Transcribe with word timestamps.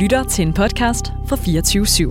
lytter 0.00 0.24
til 0.24 0.46
en 0.46 0.52
podcast 0.52 1.12
fra 1.26 1.36
24 1.36 1.84
/7. 1.84 2.10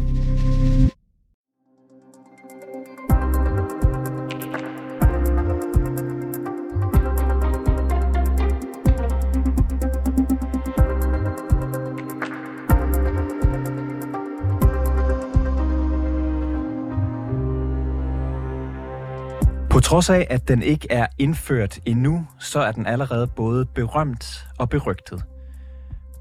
På 19.70 19.80
trods 19.80 20.10
af, 20.10 20.28
at 20.30 20.48
den 20.48 20.62
ikke 20.64 20.88
er 20.92 21.08
indført 21.18 21.80
endnu, 21.86 22.28
så 22.40 22.60
er 22.60 22.72
den 22.72 22.86
allerede 22.86 23.28
både 23.28 23.66
berømt 23.66 24.48
og 24.60 24.70
berygtet. 24.70 25.24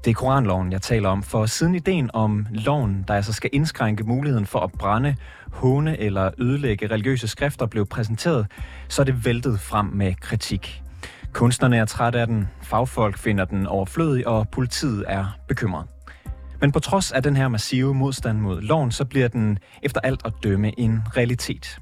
Det 0.05 0.11
er 0.11 0.13
Koranloven, 0.15 0.71
jeg 0.71 0.81
taler 0.81 1.09
om, 1.09 1.23
for 1.23 1.45
siden 1.45 1.75
ideen 1.75 2.09
om 2.13 2.47
loven, 2.51 3.05
der 3.07 3.13
altså 3.13 3.33
skal 3.33 3.49
indskrænke 3.53 4.03
muligheden 4.03 4.45
for 4.45 4.59
at 4.59 4.71
brænde, 4.71 5.15
håne 5.51 5.99
eller 5.99 6.31
ødelægge 6.37 6.87
religiøse 6.87 7.27
skrifter, 7.27 7.65
blev 7.65 7.85
præsenteret, 7.85 8.47
så 8.87 9.01
er 9.01 9.03
det 9.03 9.25
væltet 9.25 9.59
frem 9.59 9.85
med 9.85 10.13
kritik. 10.21 10.83
Kunstnerne 11.33 11.77
er 11.77 11.85
trætte 11.85 12.19
af 12.19 12.27
den, 12.27 12.47
fagfolk 12.61 13.17
finder 13.17 13.45
den 13.45 13.67
overflødig, 13.67 14.27
og 14.27 14.49
politiet 14.49 15.05
er 15.07 15.25
bekymret. 15.47 15.87
Men 16.61 16.71
på 16.71 16.79
trods 16.79 17.11
af 17.11 17.23
den 17.23 17.35
her 17.35 17.47
massive 17.47 17.93
modstand 17.93 18.39
mod 18.39 18.61
loven, 18.61 18.91
så 18.91 19.05
bliver 19.05 19.27
den 19.27 19.59
efter 19.83 20.01
alt 20.01 20.21
at 20.25 20.33
dømme 20.43 20.79
en 20.79 21.01
realitet. 21.17 21.79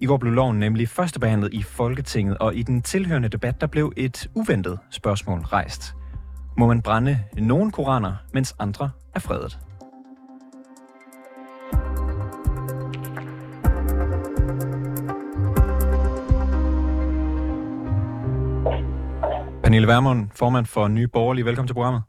I 0.00 0.06
går 0.06 0.16
blev 0.16 0.32
loven 0.32 0.58
nemlig 0.58 0.88
førstebehandlet 0.88 1.52
i 1.52 1.62
Folketinget, 1.62 2.38
og 2.38 2.54
i 2.54 2.62
den 2.62 2.82
tilhørende 2.82 3.28
debat, 3.28 3.60
der 3.60 3.66
blev 3.66 3.92
et 3.96 4.30
uventet 4.34 4.78
spørgsmål 4.90 5.40
rejst. 5.40 5.94
Må 6.56 6.66
man 6.66 6.82
brænde 6.82 7.18
nogle 7.38 7.72
koraner, 7.72 8.14
mens 8.32 8.56
andre 8.58 8.90
er 9.14 9.20
fredet? 9.20 9.58
Pernille 19.62 19.88
Vermund, 19.88 20.28
formand 20.34 20.66
for 20.66 20.88
Nye 20.88 21.08
Borgerlige. 21.08 21.44
Velkommen 21.44 21.68
til 21.68 21.74
programmet. 21.74 22.02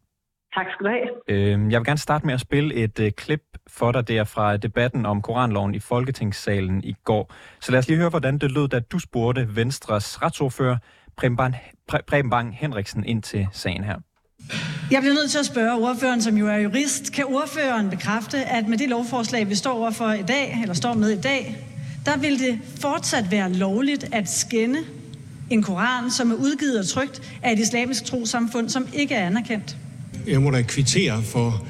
Tak 0.56 0.66
skal 0.73 0.86
du 0.86 0.92
have. 0.92 1.10
Øhm, 1.54 1.72
Jeg 1.72 1.80
vil 1.80 1.86
gerne 1.86 1.98
starte 1.98 2.26
med 2.26 2.34
at 2.34 2.39
spille 2.39 2.73
et 2.76 3.00
øh, 3.00 3.12
klip 3.12 3.42
for 3.67 3.92
dig 3.92 4.08
der 4.08 4.23
fra 4.23 4.58
debatten 4.58 5.06
om 5.06 5.22
Koranloven 5.22 5.76
i 5.76 5.80
Folketingssalen 5.80 6.84
i 6.84 6.94
går. 7.04 7.34
Så 7.62 7.72
lad 7.72 7.80
os 7.80 7.88
lige 7.88 7.98
høre, 7.98 8.10
hvordan 8.10 8.38
det 8.38 8.52
lød, 8.52 8.67
da 8.67 8.80
du 8.80 9.00
spurgte 9.00 9.56
Venstres 9.56 10.22
retsordfører 10.22 10.78
Preben 11.17 11.38
Bang, 11.38 11.56
Pre- 11.92 12.02
Preben 12.08 12.30
Bang 12.30 12.58
Henriksen 12.58 13.06
ind 13.06 13.23
til 13.23 13.48
sagen 13.52 13.84
her. 13.84 13.95
Jeg 14.91 15.02
bliver 15.02 15.13
nødt 15.13 15.31
til 15.31 15.38
at 15.38 15.45
spørge 15.45 15.72
ordføreren, 15.72 16.22
som 16.22 16.38
jo 16.38 16.47
er 16.47 16.58
jurist. 16.58 17.11
Kan 17.11 17.25
ordføreren 17.25 17.89
bekræfte, 17.89 18.38
at 18.38 18.67
med 18.67 18.77
det 18.77 18.89
lovforslag, 18.89 19.49
vi 19.49 19.55
står 19.55 19.73
overfor 19.73 20.11
i 20.11 20.22
dag, 20.22 20.59
eller 20.61 20.73
står 20.73 20.94
med 20.94 21.09
i 21.09 21.22
dag, 21.22 21.58
der 22.05 22.17
vil 22.17 22.39
det 22.39 22.59
fortsat 22.81 23.31
være 23.31 23.53
lovligt 23.53 24.09
at 24.11 24.30
skænde 24.30 24.80
en 25.49 25.64
koran, 25.64 26.11
som 26.11 26.31
er 26.31 26.36
udgivet 26.36 26.80
og 26.80 26.88
trygt 26.88 27.21
af 27.44 27.53
et 27.53 27.59
islamisk 27.59 28.05
trosamfund, 28.05 28.69
som 28.69 28.88
ikke 28.94 29.16
er 29.16 29.27
anerkendt? 29.27 29.77
Jeg 30.27 30.41
må 30.41 30.52
da 30.52 30.61
kvittere 30.61 31.23
for, 31.23 31.66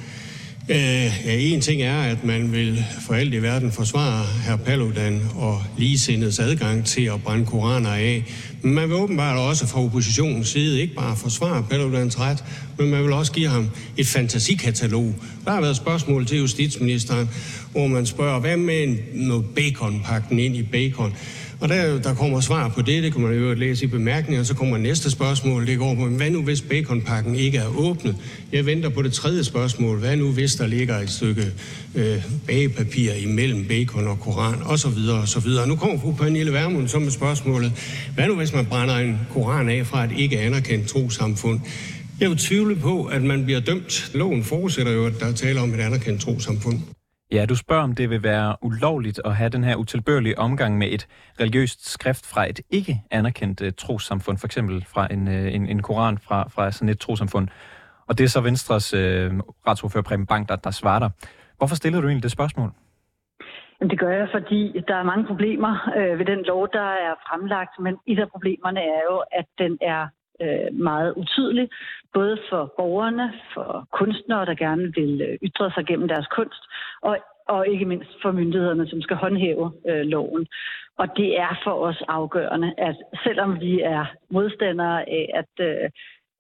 øh, 0.70 1.26
ja, 1.26 1.38
en 1.38 1.62
ting 1.62 1.82
er, 1.82 2.02
at 2.02 2.24
man 2.24 2.52
vil 2.52 2.86
for 3.02 3.14
alt 3.14 3.34
i 3.34 3.42
verden 3.42 3.72
forsvare 3.72 4.26
herr 4.46 4.56
Paludan 4.56 5.22
og 5.36 5.64
ligesindets 5.78 6.40
adgang 6.40 6.86
til 6.86 7.02
at 7.02 7.24
brænde 7.24 7.46
koraner 7.46 7.90
af. 7.90 8.24
Men 8.62 8.74
man 8.74 8.90
vil 8.90 8.98
åbenbart 8.98 9.38
også 9.38 9.68
fra 9.68 9.84
oppositionens 9.84 10.48
side 10.48 10.82
ikke 10.82 10.96
bare 10.96 11.16
forsvare 11.16 11.66
Paludans 11.70 12.20
ret, 12.20 12.44
men 12.78 12.90
man 12.90 13.04
vil 13.04 13.14
også 13.14 13.32
give 13.32 13.48
ham 13.48 13.70
et 13.98 14.08
fantasikatalog. 14.08 15.16
Der 15.46 15.52
har 15.52 15.62
været 15.62 15.76
spørgsmål 15.76 16.26
til 16.26 16.38
justitsministeren, 16.38 17.30
hvor 17.72 17.88
man 17.88 18.06
spørger, 18.06 18.40
hvad 18.40 18.58
med 18.58 18.84
en, 18.84 19.00
noget 19.14 19.46
baconpakken 19.56 20.40
ind 20.40 20.56
i 20.56 20.64
bacon? 20.64 21.14
Og 21.64 21.70
der, 21.70 22.02
der 22.02 22.14
kommer 22.14 22.42
svar 22.42 22.68
på 22.68 22.82
det, 22.82 23.04
det 23.04 23.12
kan 23.12 23.22
man 23.22 23.34
jo 23.34 23.54
læse 23.54 23.86
i 23.86 23.88
bemærkninger, 23.88 24.44
så 24.44 24.56
kommer 24.56 24.78
næste 24.78 25.12
spørgsmål, 25.12 25.68
det 25.68 25.78
går 25.78 25.96
på, 25.96 26.06
hvad 26.06 26.30
nu 26.30 26.42
hvis 26.42 26.62
baconpakken 26.62 27.36
ikke 27.36 27.58
er 27.58 27.78
åbnet? 27.78 28.16
Jeg 28.52 28.66
venter 28.66 28.90
på 28.90 29.02
det 29.02 29.14
tredje 29.14 29.44
spørgsmål, 29.44 30.00
hvad 30.00 30.16
nu 30.16 30.32
hvis 30.32 30.56
der 30.56 30.68
ligger 30.68 31.00
et 31.00 31.10
stykke 31.10 31.46
øh, 31.96 32.24
bagepapir 32.48 33.14
imellem 33.14 33.66
bacon 33.66 34.08
og 34.08 34.20
koran, 34.20 34.62
og 34.66 34.80
så 34.80 34.90
videre, 34.90 35.22
og 35.22 35.28
så 35.28 35.40
videre. 35.40 35.68
Nu 35.68 35.76
kommer 35.76 36.00
fru 36.00 36.12
Pernille 36.12 36.54
Vermund 36.54 36.88
så 36.88 37.00
med 37.00 37.12
spørgsmålet, 37.12 37.72
hvad 38.16 38.28
nu 38.28 38.36
hvis 38.36 38.54
man 38.54 38.66
brænder 38.66 38.96
en 38.96 39.20
koran 39.34 39.70
af 39.70 39.88
fra 39.88 40.04
et 40.04 40.12
ikke 40.18 40.40
anerkendt 40.40 40.88
trosamfund? 40.88 41.60
Jeg 42.20 42.30
vil 42.30 42.38
tvivle 42.38 42.76
på, 42.76 43.06
at 43.06 43.24
man 43.24 43.44
bliver 43.44 43.60
dømt. 43.60 44.12
Loven 44.14 44.44
forudsætter 44.44 44.92
jo, 44.92 45.06
at 45.06 45.20
der 45.20 45.26
er 45.26 45.34
tale 45.34 45.60
om 45.60 45.74
et 45.74 45.80
anerkendt 45.80 46.22
trosamfund. 46.22 46.80
Ja, 47.34 47.46
du 47.46 47.56
spørger, 47.56 47.84
om 47.84 47.96
det 47.96 48.10
vil 48.10 48.24
være 48.24 48.56
ulovligt 48.62 49.22
at 49.26 49.36
have 49.36 49.50
den 49.50 49.64
her 49.64 49.76
utilbørlige 49.76 50.40
omgang 50.40 50.78
med 50.78 50.88
et 50.88 51.08
religiøst 51.40 51.90
skrift 51.94 52.26
fra 52.34 52.50
et 52.50 52.60
ikke 52.70 53.02
anerkendt 53.12 53.62
øh, 53.62 53.68
uh, 53.68 53.72
trosamfund, 53.78 54.38
for 54.38 54.48
eksempel 54.48 54.86
fra 54.94 55.08
en, 55.14 55.28
uh, 55.28 55.56
en, 55.56 55.68
en 55.68 55.82
koran 55.82 56.18
fra, 56.18 56.48
fra 56.50 56.72
sådan 56.72 56.90
et 56.90 57.00
trosamfund. 57.00 57.48
Og 58.08 58.18
det 58.18 58.24
er 58.24 58.28
så 58.28 58.42
Venstres 58.42 58.94
uh, 58.94 59.00
retsordfører 59.68 60.04
Preben 60.04 60.26
Bang, 60.26 60.50
der, 60.50 60.56
der 60.56 60.72
svarer 60.72 61.00
dig. 61.00 61.12
Hvorfor 61.58 61.76
stillede 61.76 62.02
du 62.02 62.08
egentlig 62.08 62.24
det 62.24 62.32
spørgsmål? 62.32 62.70
Jamen, 63.80 63.90
det 63.90 64.00
gør 64.00 64.12
jeg, 64.12 64.28
fordi 64.32 64.62
der 64.88 64.96
er 64.96 65.04
mange 65.04 65.26
problemer 65.26 65.74
øh, 65.98 66.20
ved 66.20 66.26
den 66.26 66.42
lov, 66.52 66.68
der 66.74 66.90
er 67.08 67.14
fremlagt, 67.28 67.80
men 67.80 67.94
et 68.08 68.20
af 68.20 68.30
problemerne 68.30 68.80
er 68.80 69.02
jo, 69.12 69.18
at 69.40 69.46
den 69.58 69.78
er 69.82 70.08
øh, 70.42 70.74
meget 70.74 71.14
utydelig, 71.18 71.70
både 72.14 72.38
for 72.50 72.74
borgerne, 72.78 73.34
for 73.54 73.88
kunstnere, 73.92 74.46
der 74.46 74.56
gerne 74.56 74.94
vil 74.96 75.22
øh, 75.22 75.38
ytre 75.48 75.72
sig 75.72 75.86
gennem 75.86 76.08
deres 76.08 76.28
kunst, 76.28 76.64
og, 77.02 77.18
og 77.48 77.68
ikke 77.68 77.86
mindst 77.86 78.12
for 78.22 78.32
myndighederne, 78.32 78.88
som 78.88 79.02
skal 79.02 79.18
håndhæve 79.18 79.72
øh, 79.90 80.06
loven. 80.06 80.48
Og 80.98 81.08
det 81.18 81.40
er 81.40 81.60
for 81.64 81.72
os 81.72 82.04
afgørende, 82.08 82.74
at 82.78 82.96
selvom 83.24 83.60
vi 83.60 83.80
er 83.80 84.06
modstandere 84.30 85.10
af 85.10 85.26
at, 85.34 85.66
øh, 85.68 85.90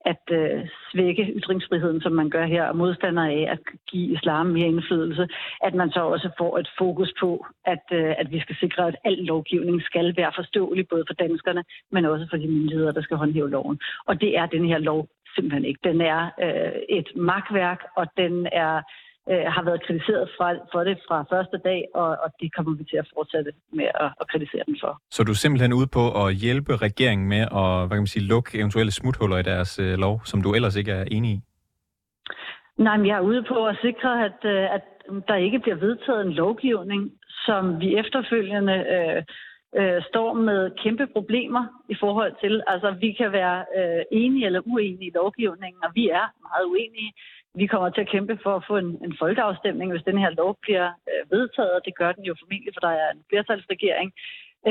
at 0.06 0.24
øh, 0.31 0.68
svække 0.91 1.24
ytringsfriheden, 1.38 2.02
som 2.02 2.12
man 2.12 2.30
gør 2.30 2.46
her, 2.46 2.64
og 2.64 2.78
modstandere 2.78 3.31
af 3.31 3.52
at 3.52 3.59
give 3.91 4.14
islam 4.14 4.46
mere 4.46 4.68
indflydelse, 4.68 5.28
at 5.64 5.74
man 5.74 5.91
så 5.91 6.00
også 6.00 6.30
får 6.38 6.58
et 6.58 6.69
fokus 6.78 7.14
på, 7.19 7.46
at, 7.66 7.86
øh, 7.91 8.14
at 8.18 8.31
vi 8.31 8.40
skal 8.40 8.56
sikre, 8.59 8.88
at 8.88 8.96
al 9.03 9.14
lovgivning 9.14 9.81
skal 9.81 10.18
være 10.18 10.31
forståelig, 10.36 10.88
både 10.88 11.03
for 11.08 11.14
danskerne, 11.14 11.64
men 11.91 12.06
også 12.06 12.28
for 12.30 12.38
de 12.38 12.47
myndigheder, 12.47 12.91
der 12.91 13.02
skal 13.02 13.18
håndhæve 13.18 13.50
loven. 13.50 13.80
Og 14.06 14.22
det 14.22 14.38
er 14.38 14.46
den 14.46 14.66
her 14.66 14.78
lov 14.78 15.08
simpelthen 15.36 15.66
ikke. 15.66 15.80
Den 15.84 16.02
er 16.02 16.22
øh, 16.46 16.81
et 16.90 17.08
magtværk, 17.16 17.81
og 17.96 18.08
den 18.18 18.47
er 18.52 18.81
øh, 19.31 19.45
har 19.56 19.63
været 19.63 19.84
kritiseret 19.85 20.29
fra, 20.38 20.47
for 20.72 20.84
det 20.84 20.97
fra 21.07 21.17
første 21.34 21.57
dag, 21.57 21.81
og, 21.94 22.09
og 22.23 22.29
det 22.39 22.56
kommer 22.56 22.73
vi 22.78 22.84
til 22.84 22.97
at 22.97 23.07
fortsætte 23.16 23.51
med 23.73 23.88
at, 24.06 24.09
at 24.22 24.25
kritisere 24.31 24.63
den 24.66 24.78
for. 24.84 25.01
Så 25.11 25.23
du 25.23 25.31
er 25.31 25.41
simpelthen 25.44 25.73
ude 25.73 25.88
på 25.88 26.03
at 26.23 26.35
hjælpe 26.35 26.75
regeringen 26.75 27.28
med 27.28 27.44
at 27.61 27.72
hvad 27.88 27.95
kan 27.97 28.06
man 28.06 28.16
sige, 28.16 28.29
lukke 28.34 28.57
eventuelle 28.57 28.91
smuthuller 28.91 29.38
i 29.38 29.44
deres 29.44 29.79
øh, 29.79 29.94
lov, 30.06 30.22
som 30.25 30.41
du 30.41 30.53
ellers 30.53 30.75
ikke 30.75 30.91
er 30.91 31.06
enig 31.11 31.31
i? 31.31 31.39
Nej, 32.78 32.97
men 32.97 33.07
jeg 33.07 33.17
er 33.17 33.29
ude 33.31 33.44
på 33.44 33.66
at 33.67 33.78
sikre, 33.81 34.25
at, 34.25 34.39
øh, 34.45 34.75
at 34.75 34.85
der 35.28 35.35
ikke 35.35 35.59
bliver 35.59 35.75
vedtaget 35.75 36.25
en 36.25 36.34
lovgivning, 36.34 37.11
som 37.45 37.79
vi 37.79 37.97
efterfølgende 37.97 38.78
øh, 38.95 39.23
øh, 39.79 40.01
står 40.09 40.34
med 40.34 40.72
kæmpe 40.84 41.07
problemer 41.16 41.63
i 41.90 41.95
forhold 42.00 42.34
til. 42.44 42.63
Altså, 42.67 42.95
vi 43.00 43.11
kan 43.11 43.31
være 43.31 43.66
øh, 43.78 44.03
enige 44.11 44.45
eller 44.45 44.61
uenige 44.66 45.09
i 45.09 45.16
lovgivningen, 45.16 45.84
og 45.84 45.91
vi 45.95 46.09
er 46.09 46.25
meget 46.47 46.66
uenige. 46.72 47.13
Vi 47.56 47.66
kommer 47.68 47.90
til 47.90 48.02
at 48.02 48.12
kæmpe 48.16 48.40
for 48.44 48.56
at 48.56 48.66
få 48.68 48.78
en, 48.78 48.91
en 49.06 49.16
folkeafstemning, 49.19 49.91
hvis 49.91 50.08
den 50.09 50.18
her 50.18 50.30
lov 50.30 50.58
bliver 50.62 50.88
øh, 51.09 51.31
vedtaget, 51.31 51.72
og 51.78 51.81
det 51.86 51.96
gør 51.96 52.12
den 52.12 52.24
jo 52.24 52.36
formentlig, 52.40 52.74
for 52.74 52.80
der 52.88 52.94
er 53.03 53.12
en 53.12 53.24
flertalsregering. 53.30 54.09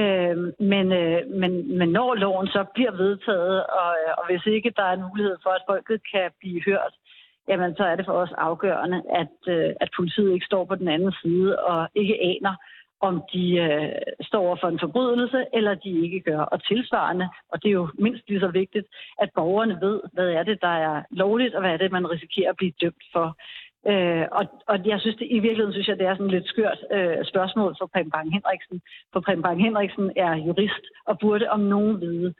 Øh, 0.00 0.36
men, 0.72 0.86
øh, 1.00 1.20
men, 1.40 1.78
men 1.78 1.88
når 1.88 2.14
loven 2.14 2.46
så 2.46 2.64
bliver 2.74 2.92
vedtaget, 3.04 3.66
og, 3.80 3.90
øh, 4.02 4.12
og 4.18 4.24
hvis 4.28 4.46
ikke 4.46 4.72
der 4.76 4.82
er 4.82 4.94
en 4.94 5.08
mulighed 5.08 5.36
for, 5.42 5.50
at 5.50 5.66
folket 5.68 6.00
kan 6.12 6.30
blive 6.40 6.62
hørt, 6.68 6.94
jamen 7.48 7.76
så 7.76 7.84
er 7.84 7.96
det 7.96 8.06
for 8.06 8.12
os 8.12 8.32
afgørende, 8.38 9.02
at, 9.22 9.36
øh, 9.54 9.70
at 9.80 9.88
politiet 9.96 10.32
ikke 10.34 10.46
står 10.46 10.64
på 10.64 10.74
den 10.74 10.88
anden 10.88 11.12
side 11.22 11.58
og 11.58 11.88
ikke 11.94 12.16
aner, 12.30 12.54
om 13.08 13.22
de 13.32 13.44
øh, 13.66 13.92
står 14.28 14.40
over 14.46 14.56
for 14.60 14.68
en 14.68 14.82
forbrydelse, 14.84 15.44
eller 15.52 15.74
de 15.74 15.90
ikke 16.04 16.20
gør. 16.20 16.40
Og 16.52 16.64
tilsvarende, 16.64 17.28
og 17.52 17.62
det 17.62 17.68
er 17.68 17.78
jo 17.82 17.88
mindst 17.98 18.28
lige 18.28 18.40
så 18.40 18.48
vigtigt, 18.48 18.86
at 19.22 19.30
borgerne 19.34 19.78
ved, 19.80 20.00
hvad 20.12 20.28
er 20.28 20.42
det, 20.42 20.58
der 20.60 20.74
er 20.88 21.02
lovligt, 21.10 21.54
og 21.54 21.60
hvad 21.60 21.72
er 21.72 21.76
det, 21.76 21.92
man 21.92 22.10
risikerer 22.10 22.50
at 22.50 22.56
blive 22.56 22.72
dømt 22.82 23.04
for. 23.12 23.36
Øh, 23.90 24.26
og, 24.38 24.44
og 24.68 24.76
jeg 24.86 25.00
synes, 25.00 25.16
det, 25.16 25.26
i 25.30 25.38
virkeligheden 25.38 25.72
synes 25.72 25.88
jeg, 25.88 25.98
det 25.98 26.06
er 26.06 26.14
sådan 26.14 26.26
et 26.26 26.32
lidt 26.32 26.48
skørt 26.48 26.80
øh, 26.96 27.24
spørgsmål 27.24 27.76
for 27.78 27.86
Preben 27.92 28.10
Bang 28.10 28.32
Henriksen. 28.32 28.80
For 29.12 29.20
Preben 29.20 29.42
Bang 29.42 29.60
Henriksen 29.64 30.12
er 30.16 30.34
jurist 30.46 30.84
og 31.06 31.18
burde 31.18 31.50
om 31.50 31.60
nogen 31.60 32.00
vide, 32.00 32.34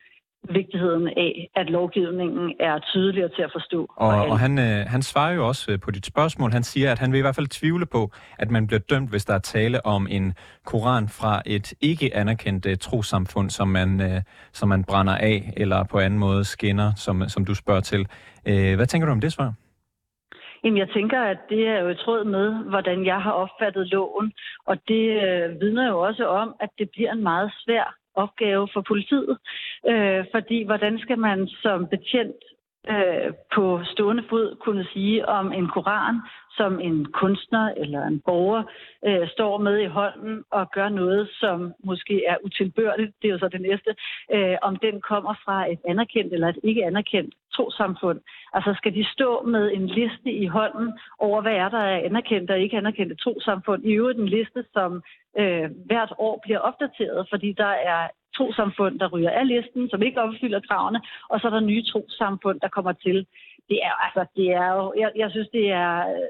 vigtigheden 0.50 1.09
af, 1.09 1.50
at 1.56 1.71
lovgivningen 1.71 2.55
er 2.61 2.79
tydeligere 2.79 3.29
til 3.29 3.43
at 3.43 3.50
forstå. 3.53 3.93
Og, 3.97 4.09
og 4.09 4.39
han, 4.39 4.59
øh, 4.59 4.87
han 4.87 5.03
svarer 5.03 5.35
jo 5.35 5.49
også 5.49 5.73
øh, 5.73 5.81
på 5.81 5.91
dit 5.91 6.06
spørgsmål. 6.06 6.53
Han 6.53 6.62
siger, 6.62 6.93
at 6.93 6.99
han 6.99 7.12
vil 7.12 7.19
i 7.19 7.21
hvert 7.21 7.35
fald 7.35 7.47
tvivle 7.47 7.87
på, 7.87 8.11
at 8.39 8.50
man 8.50 8.67
bliver 8.67 8.81
dømt, 8.81 9.11
hvis 9.11 9.25
der 9.25 9.35
er 9.35 9.39
tale 9.39 9.87
om 9.87 10.06
en 10.11 10.35
koran 10.65 11.09
fra 11.09 11.43
et 11.47 11.75
ikke 11.81 12.17
anerkendt 12.17 12.67
uh, 12.67 12.73
trosamfund, 12.81 13.50
som 13.50 13.69
man, 13.69 14.00
uh, 14.00 14.21
som 14.53 14.69
man 14.69 14.85
brænder 14.85 15.17
af, 15.17 15.53
eller 15.56 15.85
på 15.85 15.99
anden 15.99 16.19
måde 16.19 16.45
skinner, 16.45 16.93
som, 16.97 17.29
som 17.29 17.45
du 17.45 17.55
spørger 17.55 17.81
til. 17.81 18.00
Uh, 18.49 18.75
hvad 18.77 18.87
tænker 18.87 19.06
du 19.06 19.12
om 19.12 19.21
det 19.21 19.33
svar? 19.33 19.53
Jamen, 20.65 20.79
jeg 20.79 20.88
tænker, 20.88 21.21
at 21.23 21.38
det 21.49 21.69
er 21.69 21.79
jo 21.81 21.88
i 21.88 21.95
tråd 21.95 22.25
med, 22.25 22.55
hvordan 22.71 23.06
jeg 23.06 23.21
har 23.23 23.33
opfattet 23.33 23.87
loven. 23.87 24.33
Og 24.67 24.77
det 24.88 25.05
øh, 25.23 25.61
vidner 25.61 25.88
jo 25.88 26.00
også 26.00 26.27
om, 26.27 26.55
at 26.61 26.71
det 26.79 26.91
bliver 26.91 27.12
en 27.12 27.23
meget 27.23 27.53
svær 27.65 28.01
opgave 28.14 28.69
for 28.73 28.81
politiet. 28.88 29.38
Øh, 29.88 30.25
fordi 30.35 30.64
hvordan 30.64 30.99
skal 30.99 31.19
man 31.19 31.49
som 31.49 31.87
betjent 31.87 32.43
øh, 32.88 33.32
på 33.55 33.81
stående 33.84 34.25
fod 34.31 34.56
kunne 34.56 34.84
sige 34.93 35.29
om 35.29 35.52
en 35.52 35.69
koran, 35.69 36.17
som 36.56 36.81
en 36.81 37.05
kunstner 37.05 37.73
eller 37.76 38.06
en 38.06 38.20
borger 38.20 38.62
øh, 39.06 39.29
står 39.29 39.58
med 39.58 39.79
i 39.79 39.87
hånden 39.87 40.44
og 40.50 40.70
gør 40.70 40.88
noget, 40.88 41.29
som 41.40 41.75
måske 41.84 42.25
er 42.26 42.37
utilbørligt, 42.44 43.12
det 43.23 43.29
er 43.29 43.32
jo 43.32 43.38
så 43.38 43.49
det 43.49 43.61
næste, 43.61 43.90
øh, 44.34 44.56
om 44.62 44.76
den 44.76 45.00
kommer 45.00 45.34
fra 45.44 45.73
et 45.73 45.81
anerkendt 45.88 46.32
eller 46.32 46.49
et 46.49 46.58
ikke 46.62 46.84
anerkendt 46.84 47.34
trosamfund. 47.55 48.20
Altså 48.52 48.75
skal 48.76 48.94
de 48.94 49.05
stå 49.12 49.43
med 49.43 49.73
en 49.73 49.87
liste 49.87 50.31
i 50.32 50.46
hånden 50.46 50.93
over, 51.19 51.40
hvad 51.43 51.52
er 51.52 51.69
der 51.69 51.78
er 51.78 52.05
anerkendt 52.05 52.50
og 52.50 52.61
ikke 52.61 52.76
anerkendte 52.76 53.17
trosamfund. 53.17 53.85
I 53.85 53.93
øvrigt 53.93 54.19
en 54.19 54.28
liste, 54.28 54.64
som 54.73 55.02
øh, 55.38 55.70
hvert 55.87 56.12
år 56.19 56.40
bliver 56.43 56.58
opdateret, 56.58 57.26
fordi 57.31 57.52
der 57.52 57.73
er 57.93 58.08
trosamfund, 58.37 58.99
der 59.00 59.08
ryger 59.08 59.31
af 59.31 59.49
listen, 59.49 59.90
som 59.90 60.02
ikke 60.02 60.20
opfylder 60.20 60.61
kravene, 60.69 61.00
og 61.31 61.40
så 61.40 61.46
er 61.46 61.50
der 61.50 61.61
nye 61.61 61.84
trosamfund, 61.93 62.61
der 62.61 62.69
kommer 62.69 62.93
til. 62.93 63.26
Det 63.69 63.79
er, 63.82 63.94
altså, 64.05 64.23
det 64.37 64.49
er 64.52 64.69
jo, 64.76 64.94
jeg, 64.99 65.11
jeg 65.17 65.31
synes, 65.31 65.49
det 65.52 65.70
er 65.70 65.99
øh, 65.99 66.29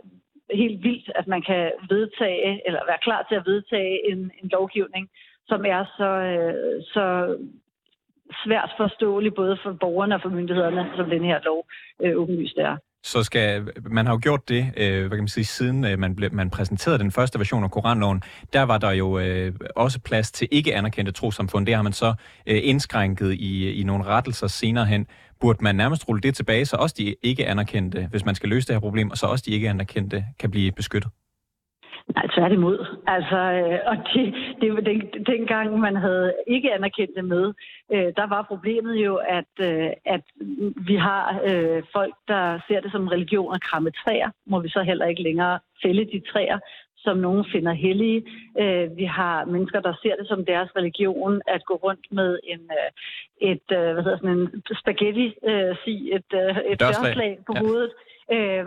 helt 0.57 0.83
vildt, 0.83 1.11
at 1.15 1.27
man 1.27 1.43
kan 1.43 1.73
vedtage, 1.89 2.63
eller 2.67 2.81
være 2.87 3.05
klar 3.07 3.27
til 3.29 3.35
at 3.35 3.47
vedtage 3.47 4.13
en, 4.13 4.19
en 4.43 4.49
lovgivning, 4.53 5.11
som 5.47 5.65
er 5.65 5.85
så, 5.97 6.11
øh, 6.33 6.83
så 6.83 7.37
svært 8.45 8.71
forståelig 8.77 9.35
både 9.35 9.59
for 9.63 9.73
borgerne 9.73 10.15
og 10.15 10.23
for 10.23 10.29
myndighederne, 10.29 10.93
som 10.97 11.11
den 11.11 11.25
her 11.25 11.41
lov 11.45 11.67
øh, 12.03 12.17
åbenlyst 12.17 12.59
er 12.59 12.77
så 13.05 13.23
skal 13.23 13.69
man 13.91 14.07
har 14.07 14.13
jo 14.13 14.19
gjort 14.23 14.49
det, 14.49 14.73
øh, 14.77 15.01
hvad 15.01 15.11
kan 15.11 15.19
man 15.19 15.29
sige, 15.29 15.45
siden 15.45 15.85
øh, 15.85 15.99
man, 15.99 16.17
ble, 16.17 16.29
man 16.29 16.51
præsenterede 16.51 16.99
den 16.99 17.11
første 17.11 17.39
version 17.39 17.65
af 17.65 17.71
Koranloven, 17.71 18.23
der 18.53 18.63
var 18.63 18.79
der 18.79 18.91
jo 18.91 19.19
øh, 19.19 19.53
også 19.77 20.01
plads 20.01 20.33
til 20.33 20.49
ikke 20.51 20.75
anerkendte 20.75 21.13
trosamfund. 21.13 21.67
Det 21.67 21.75
har 21.75 21.83
man 21.83 21.93
så 21.93 22.15
øh, 22.47 22.61
indskrænket 22.63 23.33
i, 23.33 23.65
øh, 23.69 23.81
i 23.81 23.83
nogle 23.83 24.05
rettelser 24.05 24.47
senere 24.47 24.87
hen. 24.87 25.07
Burde 25.41 25.65
man 25.65 25.77
nærmest 25.77 26.09
rulle 26.09 26.21
det 26.21 26.35
tilbage, 26.35 26.67
så 26.67 26.77
også 26.77 26.95
de 26.99 27.15
ikke 27.23 27.47
anerkendte, 27.47 28.09
hvis 28.11 28.25
man 28.25 28.35
skal 28.35 28.49
løse 28.49 28.67
det 28.67 28.75
her 28.75 28.81
problem, 28.81 29.11
og 29.11 29.19
så 29.19 29.27
også 29.27 29.45
de 29.47 29.51
ikke 29.51 29.71
anerkendte 29.71 30.25
kan 30.39 30.51
blive 30.51 30.73
beskyttet? 30.73 31.11
Nej, 32.09 32.27
tværtimod. 32.35 32.87
Altså, 33.07 33.37
øh, 33.37 33.79
og 33.87 33.97
det, 34.15 34.35
det 34.61 34.87
den, 34.87 35.25
dengang, 35.27 35.79
man 35.79 35.97
havde 35.97 36.35
ikke 36.47 36.75
anerkendt 36.75 37.17
det 37.17 37.25
med, 37.25 37.53
øh, 37.93 38.13
der 38.17 38.27
var 38.27 38.43
problemet 38.43 38.95
jo, 38.97 39.17
at, 39.17 39.53
øh, 39.61 39.91
at 40.05 40.25
vi 40.87 40.97
har 40.97 41.41
øh, 41.45 41.83
folk, 41.93 42.15
der 42.29 42.61
ser 42.69 42.81
det 42.81 42.93
som 42.93 43.09
religion 43.09 43.55
at 43.55 43.63
kramme 43.63 43.91
træer. 43.91 44.31
Må 44.47 44.61
vi 44.61 44.69
så 44.69 44.83
heller 44.83 45.07
ikke 45.07 45.23
længere 45.23 45.59
fælde 45.83 46.05
de 46.05 46.21
træer, 46.33 46.59
som 46.97 47.17
nogen 47.17 47.45
finder 47.53 47.73
hellige. 47.73 48.23
Øh, 48.61 48.97
vi 48.97 49.05
har 49.05 49.45
mennesker, 49.45 49.81
der 49.81 49.95
ser 50.03 50.17
det 50.17 50.29
som 50.29 50.45
deres 50.45 50.71
religion 50.77 51.43
at 51.47 51.65
gå 51.65 51.75
rundt 51.75 52.07
med 52.11 52.39
en, 52.45 52.61
øh, 52.61 52.91
et, 53.51 53.67
øh, 53.73 53.93
hvad 53.93 54.03
hedder 54.03 54.19
sådan 54.19 54.39
en 54.39 54.63
spaghetti, 54.81 55.27
øh, 55.51 55.77
sig, 55.85 55.99
et, 56.17 56.31
øh, 56.35 56.57
et 56.71 56.81
dørslag 56.81 57.39
på 57.47 57.53
ja. 57.55 57.61
hovedet. 57.61 57.93
Øh, 58.33 58.67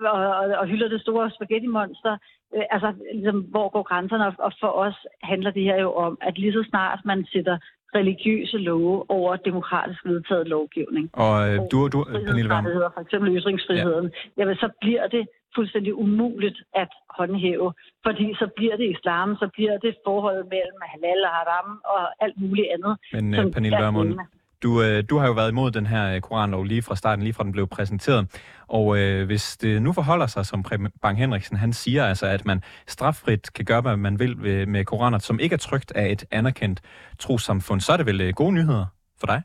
og, 0.00 0.20
og, 0.40 0.46
og 0.60 0.66
hylder 0.66 0.88
det 0.88 1.00
store 1.00 1.30
spaghetti-monster 1.30 2.16
øh, 2.56 2.62
altså, 2.70 2.92
ligesom, 3.14 3.40
hvor 3.40 3.68
går 3.68 3.82
grænserne? 3.82 4.24
Og 4.38 4.52
for 4.60 4.72
os 4.84 4.98
handler 5.22 5.50
det 5.50 5.62
her 5.62 5.80
jo 5.80 5.92
om, 5.92 6.18
at 6.20 6.38
lige 6.38 6.52
så 6.52 6.64
snart 6.70 7.00
man 7.04 7.26
sætter 7.32 7.58
religiøse 7.94 8.58
love 8.58 9.10
over 9.10 9.36
demokratisk 9.36 10.04
vedtaget 10.04 10.48
lovgivning. 10.48 11.10
Og 11.12 11.34
øh, 11.48 11.58
du, 11.72 11.88
du 11.88 12.04
Pernille 12.26 12.50
Werm... 12.50 12.64
For 12.94 13.00
eksempel 13.00 13.36
ytringsfriheden. 13.38 14.06
Ja. 14.06 14.42
Jamen, 14.42 14.56
så 14.56 14.68
bliver 14.80 15.06
det 15.06 15.28
fuldstændig 15.54 15.94
umuligt 15.94 16.58
at 16.74 16.88
håndhæve, 17.18 17.72
fordi 18.06 18.34
så 18.40 18.46
bliver 18.56 18.76
det 18.76 18.86
islam, 18.96 19.36
så 19.36 19.48
bliver 19.56 19.78
det 19.78 19.96
forholdet 20.06 20.44
mellem 20.54 20.78
halal 20.92 21.20
og 21.24 21.32
haram 21.38 21.80
og 21.94 22.24
alt 22.24 22.40
muligt 22.40 22.68
andet. 22.74 22.94
Men 23.12 23.46
uh, 23.46 23.52
Pernille 23.52 23.76
Vermund, 23.76 24.18
du, 24.62 24.82
øh, 24.82 25.04
du 25.10 25.18
har 25.18 25.26
jo 25.26 25.32
været 25.32 25.50
imod 25.50 25.70
den 25.70 25.86
her 25.86 26.14
øh, 26.14 26.20
koranlov 26.20 26.64
lige 26.64 26.82
fra 26.82 26.96
starten, 26.96 27.22
lige 27.22 27.34
fra 27.34 27.44
den 27.44 27.52
blev 27.52 27.66
præsenteret. 27.66 28.22
Og 28.68 28.98
øh, 28.98 29.26
hvis 29.26 29.56
det 29.56 29.82
nu 29.82 29.92
forholder 29.92 30.26
sig, 30.26 30.46
som 30.46 30.62
Preben 30.62 30.88
Bang 31.02 31.18
Henriksen, 31.18 31.56
han 31.56 31.72
siger 31.72 32.04
altså, 32.04 32.26
at 32.26 32.46
man 32.46 32.62
straffrit 32.86 33.52
kan 33.52 33.64
gøre, 33.64 33.80
hvad 33.80 33.96
man 33.96 34.18
vil 34.18 34.36
med 34.68 34.84
koraner, 34.84 35.18
som 35.18 35.40
ikke 35.40 35.54
er 35.54 35.58
trygt 35.68 35.92
af 35.92 36.06
et 36.12 36.24
anerkendt 36.30 36.80
trosamfund, 37.18 37.80
så 37.80 37.92
er 37.92 37.96
det 37.96 38.06
vel 38.06 38.20
øh, 38.20 38.32
gode 38.36 38.52
nyheder 38.52 38.86
for 39.20 39.26
dig? 39.26 39.42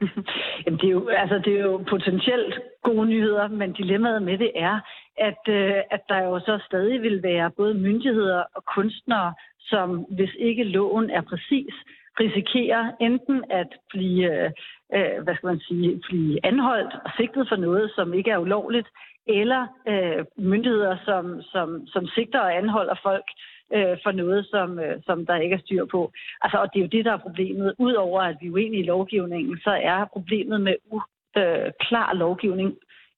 Jamen, 0.66 0.78
det, 0.80 0.86
er 0.86 0.92
jo, 0.98 1.08
altså, 1.08 1.38
det 1.44 1.52
er 1.58 1.62
jo 1.62 1.84
potentielt 1.90 2.54
gode 2.82 3.06
nyheder, 3.06 3.48
men 3.48 3.72
dilemmaet 3.72 4.22
med 4.22 4.38
det 4.38 4.50
er, 4.56 4.80
at, 5.18 5.42
øh, 5.48 5.76
at 5.90 6.00
der 6.08 6.18
jo 6.28 6.40
så 6.40 6.62
stadig 6.66 7.02
vil 7.02 7.22
være 7.22 7.50
både 7.50 7.74
myndigheder 7.74 8.42
og 8.54 8.62
kunstnere, 8.74 9.34
som 9.60 10.06
hvis 10.16 10.34
ikke 10.38 10.64
loven 10.64 11.10
er 11.10 11.22
præcis, 11.22 11.74
risikerer 12.20 12.92
enten 13.00 13.44
at 13.50 13.68
blive, 13.90 14.44
øh, 14.44 14.50
øh, 14.94 15.22
hvad 15.22 15.34
skal 15.34 15.46
man 15.46 15.60
sige, 15.60 16.00
blive 16.08 16.46
anholdt 16.46 16.94
og 17.04 17.10
sigtet 17.16 17.48
for 17.48 17.56
noget, 17.56 17.92
som 17.96 18.14
ikke 18.14 18.30
er 18.30 18.38
ulovligt, 18.38 18.88
eller 19.26 19.66
øh, 19.88 20.24
myndigheder, 20.36 20.96
som, 21.04 21.42
som, 21.42 21.86
som 21.86 22.06
sigter 22.06 22.40
og 22.40 22.56
anholder 22.56 22.94
folk 23.02 23.24
øh, 23.74 23.96
for 24.02 24.12
noget, 24.12 24.46
som, 24.46 24.78
øh, 24.78 25.02
som 25.06 25.26
der 25.26 25.36
ikke 25.36 25.54
er 25.54 25.64
styr 25.64 25.84
på. 25.84 26.12
Altså, 26.40 26.58
og 26.58 26.68
det 26.72 26.78
er 26.78 26.84
jo 26.84 26.94
det, 26.96 27.04
der 27.04 27.12
er 27.12 27.26
problemet. 27.26 27.74
Udover 27.78 28.20
at 28.20 28.36
vi 28.40 28.46
er 28.46 28.50
uenige 28.50 28.82
i 28.82 28.86
lovgivningen, 28.86 29.58
så 29.58 29.70
er 29.70 30.04
problemet 30.04 30.60
med 30.60 30.74
uklar 30.90 32.12
øh, 32.12 32.18
lovgivning 32.18 32.76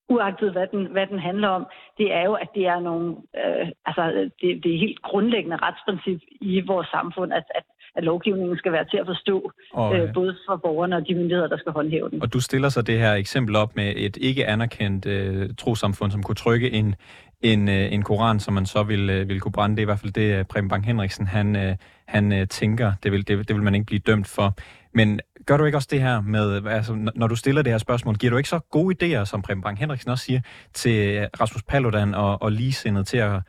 uagtet 0.08 0.52
hvad 0.52 0.66
den, 0.66 0.86
hvad 0.86 1.06
den 1.06 1.18
handler 1.18 1.48
om, 1.48 1.66
det 1.98 2.12
er 2.12 2.24
jo, 2.24 2.34
at 2.34 2.48
det 2.54 2.66
er 2.66 2.80
nogle, 2.80 3.16
øh, 3.36 3.68
altså 3.86 4.30
det, 4.40 4.64
det 4.64 4.74
er 4.74 4.78
helt 4.78 5.02
grundlæggende 5.02 5.56
retsprincip 5.56 6.20
i 6.40 6.60
vores 6.60 6.88
samfund, 6.88 7.32
at, 7.32 7.44
at 7.54 7.64
at 7.96 8.04
lovgivningen 8.04 8.56
skal 8.56 8.72
være 8.72 8.84
til 8.84 8.96
at 8.96 9.06
forstå, 9.06 9.52
og, 9.72 9.96
øh, 9.96 10.14
både 10.14 10.36
for 10.48 10.56
borgerne 10.56 10.96
og 10.96 11.08
de 11.08 11.14
myndigheder, 11.14 11.48
der 11.48 11.58
skal 11.58 11.72
håndhæve 11.72 12.10
den. 12.10 12.22
Og 12.22 12.32
du 12.32 12.40
stiller 12.40 12.68
så 12.68 12.82
det 12.82 12.98
her 12.98 13.12
eksempel 13.12 13.56
op 13.56 13.76
med 13.76 13.92
et 13.96 14.16
ikke 14.16 14.46
anerkendt 14.46 15.06
øh, 15.06 15.50
trosamfund, 15.58 16.10
som 16.12 16.22
kunne 16.22 16.34
trykke 16.34 16.70
en, 16.70 16.94
en, 17.42 17.68
øh, 17.68 17.92
en 17.92 18.02
koran, 18.02 18.40
som 18.40 18.54
man 18.54 18.66
så 18.66 18.82
vil, 18.82 19.10
øh, 19.10 19.28
vil 19.28 19.40
kunne 19.40 19.52
brænde. 19.52 19.76
Det 19.76 19.80
er 19.80 19.84
i 19.84 19.92
hvert 19.92 20.00
fald 20.00 20.12
det, 20.12 20.38
øh, 20.38 20.44
Preben 20.44 20.68
Bang 20.68 20.86
Henriksen 20.86 21.26
han, 21.26 21.56
øh, 21.56 21.76
han 22.06 22.32
øh, 22.32 22.48
tænker. 22.48 22.92
Det 23.02 23.12
vil, 23.12 23.28
det, 23.28 23.48
det 23.48 23.56
vil 23.56 23.62
man 23.62 23.74
ikke 23.74 23.86
blive 23.86 24.00
dømt 24.06 24.26
for. 24.26 24.54
Men 24.94 25.20
gør 25.46 25.56
du 25.56 25.64
ikke 25.64 25.78
også 25.78 25.88
det 25.90 26.00
her 26.00 26.20
med, 26.20 26.66
altså, 26.66 27.10
når 27.14 27.26
du 27.26 27.36
stiller 27.36 27.62
det 27.62 27.72
her 27.72 27.78
spørgsmål, 27.78 28.14
giver 28.14 28.30
du 28.30 28.36
ikke 28.36 28.48
så 28.48 28.58
gode 28.58 28.94
idéer, 28.96 29.24
som 29.24 29.42
Preben 29.42 29.62
Bang 29.62 29.78
Henriksen 29.78 30.10
også 30.10 30.24
siger, 30.24 30.40
til 30.72 31.28
Rasmus 31.40 31.62
Paludan 31.62 32.14
og, 32.14 32.42
og 32.42 32.52
ligesindet 32.52 33.06
til 33.06 33.18
at 33.18 33.40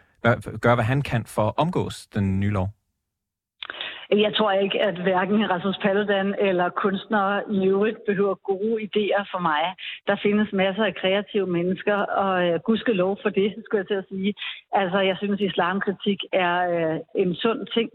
gøre, 0.61 0.75
hvad 0.75 0.85
han 0.85 1.01
kan 1.01 1.23
for 1.25 1.47
at 1.47 1.53
omgås 1.57 2.07
den 2.07 2.39
nye 2.39 2.49
lov? 2.49 2.69
Jeg 4.11 4.35
tror 4.35 4.51
ikke, 4.51 4.81
at 4.81 4.97
hverken 4.97 5.49
Rasmus 5.49 5.77
Paludan 5.81 6.35
eller 6.39 6.69
kunstnere 6.69 7.43
i 7.51 7.67
øvrigt 7.67 7.97
behøver 8.05 8.35
gode 8.35 8.81
idéer 8.83 9.23
for 9.31 9.39
mig. 9.39 9.63
Der 10.07 10.15
findes 10.23 10.53
masser 10.53 10.83
af 10.83 10.95
kreative 10.95 11.47
mennesker, 11.47 11.95
og 11.95 12.47
øh, 12.47 12.59
gudske 12.59 12.93
lov 12.93 13.17
for 13.21 13.29
det, 13.29 13.53
skulle 13.65 13.79
jeg 13.79 13.87
til 13.87 14.03
at 14.03 14.09
sige. 14.09 14.33
Altså, 14.71 14.99
jeg 14.99 15.17
synes, 15.17 15.41
at 15.41 15.45
islamkritik 15.45 16.19
er 16.33 16.55
øh, 16.73 16.99
en 17.15 17.35
sund 17.35 17.67
ting 17.73 17.89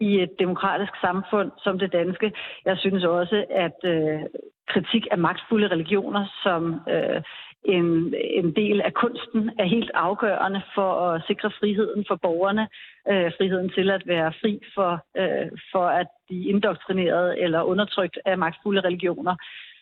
i 0.00 0.22
et 0.22 0.32
demokratisk 0.38 0.92
samfund 1.00 1.50
som 1.64 1.78
det 1.78 1.92
danske. 1.92 2.32
Jeg 2.64 2.78
synes 2.78 3.04
også, 3.04 3.44
at 3.50 3.78
øh, 3.84 4.20
kritik 4.68 5.06
af 5.10 5.18
magtfulde 5.18 5.68
religioner, 5.68 6.24
som 6.42 6.80
øh, 6.88 7.22
en, 7.64 8.14
en 8.14 8.52
del 8.56 8.80
af 8.80 8.94
kunsten 8.94 9.50
er 9.58 9.64
helt 9.64 9.90
afgørende 9.94 10.62
for 10.74 10.90
at 11.08 11.22
sikre 11.26 11.50
friheden 11.60 12.04
for 12.08 12.16
borgerne, 12.16 12.68
øh, 13.10 13.32
friheden 13.38 13.70
til 13.70 13.90
at 13.90 14.02
være 14.06 14.32
fri 14.40 14.60
for, 14.74 14.92
øh, 15.16 15.50
for 15.72 15.86
at 15.86 16.06
blive 16.26 16.48
indoktrineret 16.48 17.42
eller 17.42 17.62
undertrykt 17.62 18.18
af 18.24 18.38
magtfulde 18.38 18.80
religioner. 18.80 19.36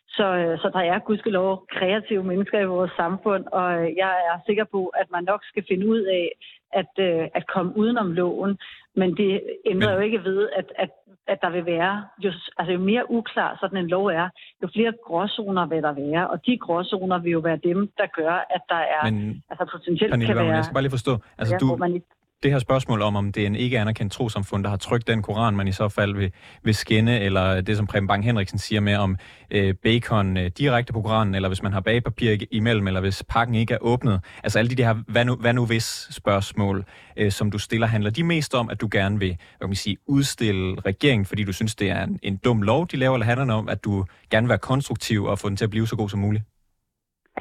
Så, 0.08 0.26
øh, 0.36 0.58
så 0.58 0.70
der 0.72 0.80
er 0.80 0.98
gudskelov 0.98 1.66
kreative 1.70 2.24
mennesker 2.24 2.60
i 2.60 2.72
vores 2.76 2.92
samfund, 2.96 3.44
og 3.52 3.68
øh, 3.82 3.96
jeg 3.96 4.14
er 4.30 4.36
sikker 4.46 4.64
på, 4.64 4.86
at 4.86 5.10
man 5.10 5.24
nok 5.24 5.42
skal 5.44 5.64
finde 5.68 5.88
ud 5.88 6.00
af 6.00 6.28
at, 6.72 6.92
øh, 6.98 7.28
at 7.34 7.46
komme 7.46 7.76
udenom 7.76 8.12
loven. 8.12 8.58
Men 8.96 9.16
det 9.16 9.42
ændrer 9.66 9.88
Men... 9.88 9.96
jo 9.96 10.00
ikke 10.00 10.24
ved, 10.24 10.48
at, 10.56 10.72
at, 10.78 10.90
at 11.26 11.38
der 11.42 11.50
vil 11.50 11.66
være, 11.66 12.04
jo, 12.18 12.32
altså 12.58 12.72
jo 12.72 12.78
mere 12.78 13.10
uklar 13.10 13.56
sådan 13.60 13.78
en 13.78 13.88
lov 13.88 14.06
er, 14.06 14.28
jo 14.62 14.68
flere 14.74 14.92
gråzoner 15.06 15.66
vil 15.66 15.82
der 15.82 15.92
være. 15.92 16.30
Og 16.30 16.46
de 16.46 16.58
gråzoner 16.58 17.18
vil 17.18 17.32
jo 17.32 17.38
være 17.38 17.56
dem, 17.64 17.90
der 17.98 18.06
gør, 18.06 18.46
at 18.50 18.62
der 18.68 18.82
er, 18.96 19.10
Men, 19.10 19.42
altså 19.50 19.64
potentielt 19.72 20.12
Pernille, 20.12 20.34
kan 20.34 20.36
være... 20.36 20.54
Jeg 20.54 20.64
skal 20.64 20.74
bare 20.74 20.82
lige 20.82 20.90
forstå, 20.98 21.18
altså 21.38 21.54
ja, 21.54 21.58
du, 21.58 21.76
man 21.76 21.94
ikke 21.94 22.06
det 22.42 22.50
her 22.50 22.58
spørgsmål 22.58 23.02
om, 23.02 23.16
om 23.16 23.32
det 23.32 23.42
er 23.42 23.46
en 23.46 23.54
ikke 23.54 23.78
anerkendt 23.78 24.12
trosamfund, 24.12 24.64
der 24.64 24.70
har 24.70 24.76
trykt 24.76 25.06
den 25.06 25.22
koran, 25.22 25.56
man 25.56 25.68
i 25.68 25.72
så 25.72 25.88
fald 25.88 26.14
vil, 26.14 26.32
vil 26.62 26.74
skænde, 26.74 27.20
eller 27.20 27.60
det, 27.60 27.76
som 27.76 27.86
Preben 27.86 28.06
Bang 28.06 28.24
Henriksen 28.24 28.58
siger 28.58 28.80
med 28.80 28.96
om 28.96 29.16
øh, 29.50 29.74
bacon 29.74 30.36
øh, 30.36 30.50
direkte 30.58 30.92
på 30.92 31.02
koranen, 31.02 31.34
eller 31.34 31.48
hvis 31.48 31.62
man 31.62 31.72
har 31.72 31.80
bagepapir 31.80 32.36
imellem, 32.50 32.86
eller 32.86 33.00
hvis 33.00 33.22
pakken 33.28 33.54
ikke 33.54 33.74
er 33.74 33.78
åbnet. 33.80 34.20
Altså 34.42 34.58
alle 34.58 34.76
de 34.76 34.84
her 34.84 34.94
hvad 35.08 35.24
nu, 35.24 35.34
hvad 35.34 35.52
nu 35.52 35.66
hvis 35.66 36.08
spørgsmål, 36.10 36.84
øh, 37.16 37.32
som 37.32 37.50
du 37.50 37.58
stiller, 37.58 37.86
handler 37.86 38.10
de 38.10 38.22
mest 38.22 38.54
om, 38.54 38.70
at 38.70 38.80
du 38.80 38.88
gerne 38.92 39.18
vil 39.18 39.28
hvad 39.28 39.58
kan 39.60 39.68
man 39.68 39.76
sige, 39.76 39.96
udstille 40.06 40.80
regeringen, 40.80 41.26
fordi 41.26 41.44
du 41.44 41.52
synes, 41.52 41.74
det 41.74 41.90
er 41.90 42.04
en, 42.04 42.18
en 42.22 42.36
dum 42.36 42.62
lov, 42.62 42.86
de 42.88 42.96
laver, 42.96 43.14
eller 43.14 43.26
handler 43.26 43.44
det 43.44 43.54
om, 43.54 43.68
at 43.68 43.84
du 43.84 44.04
gerne 44.30 44.44
vil 44.44 44.48
være 44.48 44.58
konstruktiv 44.58 45.24
og 45.24 45.38
få 45.38 45.48
den 45.48 45.56
til 45.56 45.64
at 45.64 45.70
blive 45.70 45.86
så 45.86 45.96
god 45.96 46.08
som 46.08 46.18
muligt? 46.20 46.49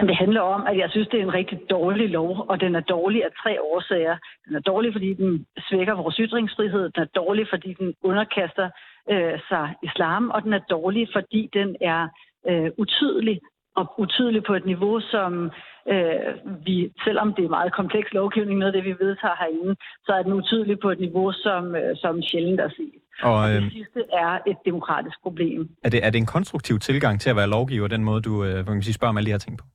Det 0.07 0.15
handler 0.15 0.41
om, 0.41 0.61
at 0.67 0.77
jeg 0.77 0.89
synes, 0.89 1.07
det 1.07 1.19
er 1.19 1.23
en 1.23 1.33
rigtig 1.33 1.59
dårlig 1.69 2.09
lov, 2.09 2.45
og 2.49 2.59
den 2.59 2.75
er 2.75 2.79
dårlig 2.79 3.23
af 3.23 3.31
tre 3.43 3.61
årsager. 3.61 4.17
Den 4.47 4.55
er 4.55 4.59
dårlig, 4.59 4.93
fordi 4.93 5.13
den 5.13 5.45
svækker 5.69 5.93
vores 5.93 6.15
ytringsfrihed. 6.19 6.89
Den 6.89 7.01
er 7.01 7.11
dårlig, 7.21 7.45
fordi 7.49 7.73
den 7.73 7.93
underkaster 8.03 8.69
øh, 9.11 9.39
sig 9.49 9.75
islam, 9.83 10.29
og 10.29 10.43
den 10.43 10.53
er 10.53 10.63
dårlig, 10.69 11.07
fordi 11.13 11.49
den 11.53 11.75
er 11.81 12.07
øh, 12.49 12.71
utydelig 12.77 13.39
og 13.75 13.85
utydelig 13.99 14.43
på 14.43 14.53
et 14.53 14.65
niveau, 14.65 14.99
som 14.99 15.51
øh, 15.93 16.33
vi, 16.65 16.91
selvom 17.05 17.33
det 17.33 17.45
er 17.45 17.49
meget 17.49 17.73
kompleks 17.73 18.13
lovgivning, 18.13 18.59
noget 18.59 18.75
af 18.75 18.77
det, 18.81 18.89
vi 18.89 19.05
vedtager 19.05 19.35
herinde, 19.41 19.75
så 20.05 20.11
er 20.17 20.23
den 20.23 20.33
utydelig 20.33 20.79
på 20.79 20.89
et 20.89 20.99
niveau, 20.99 21.31
som, 21.31 21.75
øh, 21.75 21.91
som 21.95 22.21
sjældent 22.21 22.59
er 22.59 22.69
set. 22.69 22.99
Og, 23.21 23.33
og 23.33 23.49
det 23.49 23.55
øhm, 23.55 23.69
sidste 23.69 24.01
er 24.13 24.31
et 24.47 24.57
demokratisk 24.65 25.17
problem. 25.23 25.69
Er 25.83 25.89
det, 25.89 26.05
er 26.05 26.09
det 26.09 26.19
en 26.19 26.25
konstruktiv 26.25 26.79
tilgang 26.79 27.21
til 27.21 27.29
at 27.29 27.35
være 27.35 27.49
lovgiver, 27.49 27.87
den 27.87 28.03
måde, 28.03 28.21
du 28.21 28.43
øh, 28.45 28.65
kan 28.65 28.81
sige, 28.81 28.93
spørger 28.93 29.09
om 29.09 29.17
alle 29.17 29.25
de 29.25 29.31
her 29.31 29.37
ting 29.37 29.57
på? 29.57 29.65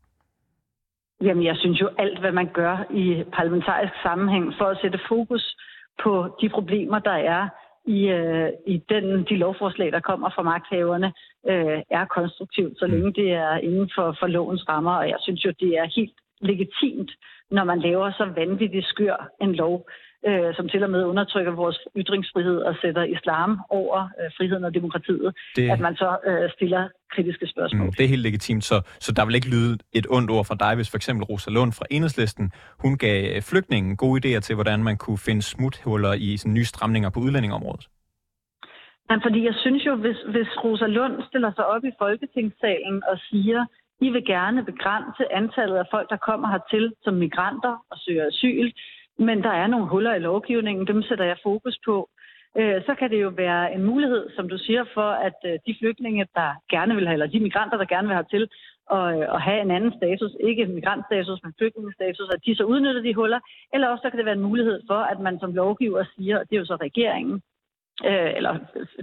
Jamen, 1.24 1.44
jeg 1.44 1.56
synes 1.56 1.80
jo 1.80 1.88
alt, 1.98 2.18
hvad 2.20 2.32
man 2.32 2.48
gør 2.52 2.76
i 2.90 3.24
parlamentarisk 3.32 3.94
sammenhæng 4.02 4.54
for 4.58 4.64
at 4.64 4.78
sætte 4.82 4.98
fokus 5.08 5.56
på 6.02 6.36
de 6.40 6.48
problemer, 6.48 6.98
der 6.98 7.18
er 7.34 7.48
i, 7.86 8.08
øh, 8.08 8.50
i 8.66 8.76
den, 8.88 9.24
de 9.28 9.36
lovforslag, 9.36 9.92
der 9.92 10.00
kommer 10.00 10.30
fra 10.34 10.42
magthaverne, 10.42 11.12
øh, 11.50 11.80
er 11.90 12.04
konstruktivt, 12.04 12.78
så 12.78 12.86
længe 12.86 13.12
det 13.12 13.32
er 13.32 13.56
inden 13.56 13.90
for, 13.94 14.16
for 14.20 14.26
lovens 14.26 14.68
rammer. 14.68 14.94
Og 14.96 15.08
jeg 15.08 15.16
synes 15.20 15.44
jo, 15.44 15.52
det 15.60 15.78
er 15.78 15.94
helt 15.96 16.16
legitimt, 16.40 17.10
når 17.50 17.64
man 17.64 17.80
laver 17.80 18.10
så 18.10 18.24
vanvittigt 18.24 18.86
skør 18.86 19.28
en 19.40 19.54
lov, 19.54 19.88
øh, 20.28 20.54
som 20.56 20.68
til 20.68 20.82
og 20.82 20.90
med 20.90 21.04
undertrykker 21.04 21.52
vores 21.52 21.78
ytringsfrihed 21.96 22.58
og 22.68 22.74
sætter 22.82 23.02
islam 23.02 23.60
over 23.70 23.98
øh, 24.20 24.30
friheden 24.36 24.64
og 24.64 24.74
demokratiet, 24.74 25.34
det... 25.56 25.70
at 25.70 25.80
man 25.80 25.96
så 25.96 26.16
øh, 26.26 26.50
stiller 26.56 26.88
kritiske 27.14 27.46
spørgsmål. 27.46 27.86
Mm, 27.86 27.92
det 27.92 28.04
er 28.04 28.08
helt 28.08 28.22
legitimt, 28.22 28.64
så, 28.64 28.76
så 29.00 29.12
der 29.12 29.24
vil 29.26 29.34
ikke 29.34 29.50
lyde 29.50 29.78
et 29.92 30.06
ondt 30.10 30.30
ord 30.30 30.44
fra 30.44 30.54
dig, 30.64 30.74
hvis 30.76 30.90
for 30.90 30.96
eksempel 30.96 31.24
Rosa 31.24 31.50
Lund 31.50 31.72
fra 31.72 31.86
Enhedslisten, 31.90 32.52
hun 32.84 32.98
gav 32.98 33.42
flygtningen 33.42 33.96
gode 33.96 34.16
idéer 34.20 34.40
til, 34.40 34.54
hvordan 34.54 34.84
man 34.84 34.96
kunne 34.96 35.18
finde 35.18 35.42
smuthuller 35.42 36.12
i 36.12 36.36
sådan, 36.36 36.54
nye 36.54 36.64
stramninger 36.64 37.10
på 37.10 37.20
udlændingområdet. 37.20 37.88
Men 39.10 39.18
fordi 39.24 39.40
jeg 39.44 39.54
synes 39.64 39.86
jo, 39.86 39.94
hvis, 39.94 40.16
hvis 40.34 40.50
Rosa 40.64 40.86
Lund 40.86 41.22
stiller 41.28 41.52
sig 41.56 41.66
op 41.66 41.84
i 41.84 41.92
Folketingssalen 41.98 43.02
og 43.10 43.16
siger, 43.30 43.66
I 44.00 44.08
vil 44.14 44.24
gerne 44.24 44.64
begrænse 44.64 45.22
antallet 45.40 45.76
af 45.76 45.86
folk, 45.90 46.10
der 46.10 46.16
kommer 46.28 46.48
hertil 46.54 46.92
som 47.04 47.14
migranter 47.14 47.74
og 47.90 47.96
søger 48.04 48.26
asyl, 48.26 48.72
men 49.18 49.42
der 49.42 49.50
er 49.50 49.66
nogle 49.66 49.86
huller 49.86 50.14
i 50.14 50.18
lovgivningen, 50.18 50.86
dem 50.86 51.02
sætter 51.02 51.24
jeg 51.24 51.36
fokus 51.42 51.78
på. 51.86 52.08
Øh, 52.58 52.82
så 52.86 52.94
kan 52.98 53.10
det 53.10 53.22
jo 53.22 53.28
være 53.28 53.74
en 53.74 53.82
mulighed, 53.82 54.30
som 54.36 54.48
du 54.48 54.58
siger, 54.58 54.84
for 54.94 55.10
at 55.10 55.38
øh, 55.44 55.58
de 55.66 55.76
flygtninge, 55.80 56.26
der 56.34 56.50
gerne 56.70 56.94
vil 56.94 57.06
have, 57.06 57.12
eller 57.12 57.26
de 57.26 57.40
migranter, 57.40 57.76
der 57.78 57.92
gerne 57.94 58.08
vil 58.08 58.18
have 58.20 58.30
til 58.34 58.44
at, 58.96 59.06
øh, 59.16 59.34
at 59.34 59.40
have 59.42 59.60
en 59.62 59.70
anden 59.70 59.92
status, 59.98 60.32
ikke 60.40 60.66
migrantstatus, 60.66 61.40
men 61.44 61.52
flygtningestatus, 61.58 62.28
at 62.34 62.40
de 62.46 62.56
så 62.56 62.64
udnytter 62.64 63.02
de 63.02 63.14
huller, 63.14 63.40
eller 63.74 63.88
også 63.88 64.02
så 64.02 64.10
kan 64.10 64.18
det 64.18 64.26
være 64.26 64.38
en 64.40 64.48
mulighed 64.50 64.80
for, 64.90 65.00
at 65.12 65.20
man 65.20 65.38
som 65.40 65.54
lovgiver 65.54 66.04
siger, 66.16 66.38
og 66.38 66.44
det 66.48 66.56
er 66.56 66.60
jo 66.60 66.66
så 66.66 66.76
regeringen, 66.76 67.42
eller 68.38 68.58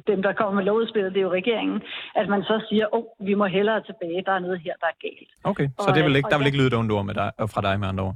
dem, 0.07 0.21
der 0.21 0.33
kommer 0.33 0.53
med 0.53 0.63
lovudspillet, 0.63 1.13
det 1.13 1.19
er 1.19 1.23
jo 1.29 1.31
regeringen, 1.31 1.81
at 2.15 2.29
man 2.29 2.43
så 2.43 2.65
siger, 2.69 2.85
åh, 2.95 2.99
oh, 2.99 3.27
vi 3.27 3.33
må 3.33 3.45
hellere 3.45 3.81
tilbage, 3.83 4.23
der 4.25 4.31
er 4.31 4.39
noget 4.39 4.59
her, 4.59 4.73
der 4.81 4.87
er 4.87 4.97
galt. 5.01 5.29
Okay, 5.43 5.67
så 5.79 5.89
og, 5.89 5.95
det 5.95 6.03
vil 6.05 6.15
ikke, 6.15 6.29
der 6.29 6.37
vil 6.37 6.45
ikke 6.45 6.57
lyde 6.57 6.67
et 6.67 6.73
ondt 6.73 6.91
ord 6.91 7.05
med 7.05 7.13
dig, 7.13 7.31
fra 7.53 7.61
dig 7.61 7.79
med 7.79 7.87
andre 7.87 8.03
ord? 8.03 8.15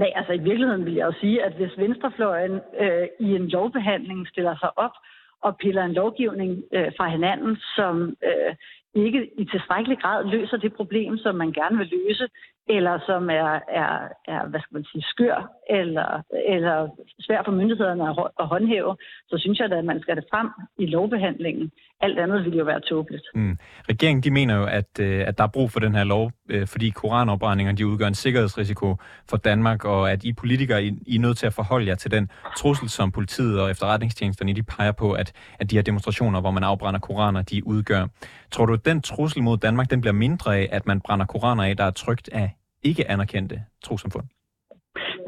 Nej, 0.00 0.10
altså 0.14 0.32
i 0.32 0.46
virkeligheden 0.48 0.84
vil 0.84 0.94
jeg 0.94 1.06
jo 1.06 1.14
sige, 1.20 1.44
at 1.44 1.52
hvis 1.52 1.78
venstrefløjen 1.78 2.60
øh, 2.80 3.06
i 3.20 3.28
en 3.38 3.48
lovbehandling 3.48 4.28
stiller 4.28 4.56
sig 4.62 4.78
op 4.78 4.94
og 5.42 5.56
piller 5.56 5.84
en 5.84 5.92
lovgivning 5.92 6.52
øh, 6.72 6.92
fra 6.96 7.08
hinanden, 7.08 7.56
som 7.76 8.16
øh, 8.28 8.54
ikke 8.94 9.20
i 9.38 9.44
tilstrækkelig 9.44 9.98
grad 9.98 10.24
løser 10.24 10.56
det 10.56 10.72
problem, 10.74 11.18
som 11.18 11.34
man 11.34 11.52
gerne 11.52 11.78
vil 11.78 11.92
løse, 11.98 12.26
eller 12.68 12.98
som 13.06 13.30
er, 13.30 13.60
er, 13.82 13.92
er 14.32 14.46
hvad 14.50 14.60
skal 14.60 14.74
man 14.74 14.84
sige, 14.84 15.02
skør, 15.02 15.50
eller, 15.70 16.22
eller 16.48 16.88
svær 17.20 17.42
for 17.44 17.52
myndighederne 17.52 18.04
at 18.40 18.46
håndhæve, 18.46 18.96
så 19.28 19.38
synes 19.38 19.58
jeg 19.58 19.70
da, 19.70 19.76
at 19.78 19.84
man 19.84 20.00
skal 20.02 20.16
det 20.16 20.24
frem 20.30 20.48
i 20.78 20.86
lovbehandlingen. 20.86 21.72
Alt 22.00 22.18
andet 22.18 22.44
ville 22.44 22.58
jo 22.58 22.64
være 22.64 22.80
tåbeligt. 22.80 23.26
Mm. 23.34 23.58
Regeringen 23.88 24.22
de 24.22 24.30
mener 24.30 24.56
jo, 24.56 24.64
at, 24.64 25.00
øh, 25.00 25.28
at 25.28 25.38
der 25.38 25.44
er 25.44 25.54
brug 25.56 25.70
for 25.70 25.80
den 25.80 25.94
her 25.94 26.04
lov, 26.04 26.30
øh, 26.48 26.66
fordi 26.66 26.90
koranopbrændinger 26.90 27.72
de 27.72 27.86
udgør 27.86 28.06
en 28.06 28.14
sikkerhedsrisiko 28.14 28.96
for 29.30 29.36
Danmark, 29.36 29.84
og 29.84 30.12
at 30.12 30.24
I 30.24 30.32
politikere 30.32 30.84
I, 30.84 30.98
I 31.06 31.16
er 31.16 31.20
nødt 31.20 31.38
til 31.38 31.46
at 31.46 31.54
forholde 31.54 31.86
jer 31.86 31.94
til 31.94 32.10
den 32.10 32.30
trussel, 32.56 32.88
som 32.88 33.12
politiet 33.12 33.60
og 33.60 33.70
efterretningstjenesterne 33.70 34.52
de 34.52 34.62
peger 34.62 34.92
på, 34.92 35.12
at, 35.12 35.32
at 35.58 35.70
de 35.70 35.76
her 35.76 35.82
demonstrationer, 35.82 36.40
hvor 36.40 36.50
man 36.50 36.64
afbrænder 36.64 37.00
koraner, 37.00 37.42
de 37.42 37.66
udgør. 37.66 38.06
Tror 38.50 38.66
du, 38.66 38.72
at 38.72 38.84
den 38.84 39.02
trussel 39.02 39.42
mod 39.42 39.56
Danmark, 39.56 39.90
den 39.90 40.00
bliver 40.00 40.14
mindre 40.14 40.56
af, 40.56 40.68
at 40.72 40.86
man 40.86 41.00
brænder 41.00 41.26
koraner 41.26 41.64
af, 41.64 41.76
der 41.76 41.84
er 41.84 41.90
trygt 41.90 42.28
af 42.32 42.56
ikke 42.82 43.10
anerkendte 43.10 43.62
trosamfund? 43.84 44.26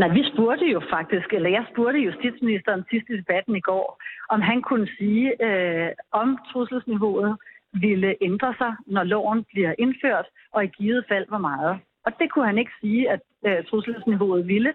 Nej, 0.00 0.08
vi 0.08 0.22
spurgte 0.32 0.66
jo 0.66 0.80
faktisk, 0.96 1.28
eller 1.32 1.50
jeg 1.50 1.64
spurgte 1.72 1.98
justitsministeren 2.08 2.82
sidst 2.90 3.06
i 3.10 3.16
debatten 3.16 3.56
i 3.56 3.60
går, 3.60 4.02
om 4.34 4.40
han 4.40 4.62
kunne 4.62 4.88
sige, 4.98 5.26
øh, 5.46 5.90
om 6.12 6.38
trusselsniveauet 6.52 7.36
ville 7.72 8.14
ændre 8.20 8.54
sig, 8.58 8.72
når 8.86 9.02
loven 9.02 9.44
bliver 9.44 9.74
indført, 9.78 10.26
og 10.52 10.64
i 10.64 10.66
givet 10.78 11.04
fald 11.08 11.28
hvor 11.28 11.38
meget. 11.38 11.80
Og 12.06 12.12
det 12.18 12.30
kunne 12.30 12.46
han 12.46 12.58
ikke 12.58 12.70
sige, 12.80 13.10
at 13.10 13.20
øh, 13.46 13.64
trusselsniveauet 13.64 14.48
ville, 14.48 14.74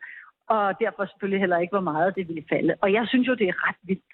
og 0.49 0.73
derfor 0.79 1.05
selvfølgelig 1.05 1.39
heller 1.39 1.57
ikke, 1.57 1.71
hvor 1.71 1.87
meget 1.91 2.15
det 2.15 2.27
ville 2.27 2.43
falde. 2.49 2.75
Og 2.81 2.93
jeg 2.93 3.07
synes 3.07 3.27
jo, 3.27 3.33
det 3.33 3.47
er 3.47 3.67
ret 3.67 3.81
vildt, 3.83 4.13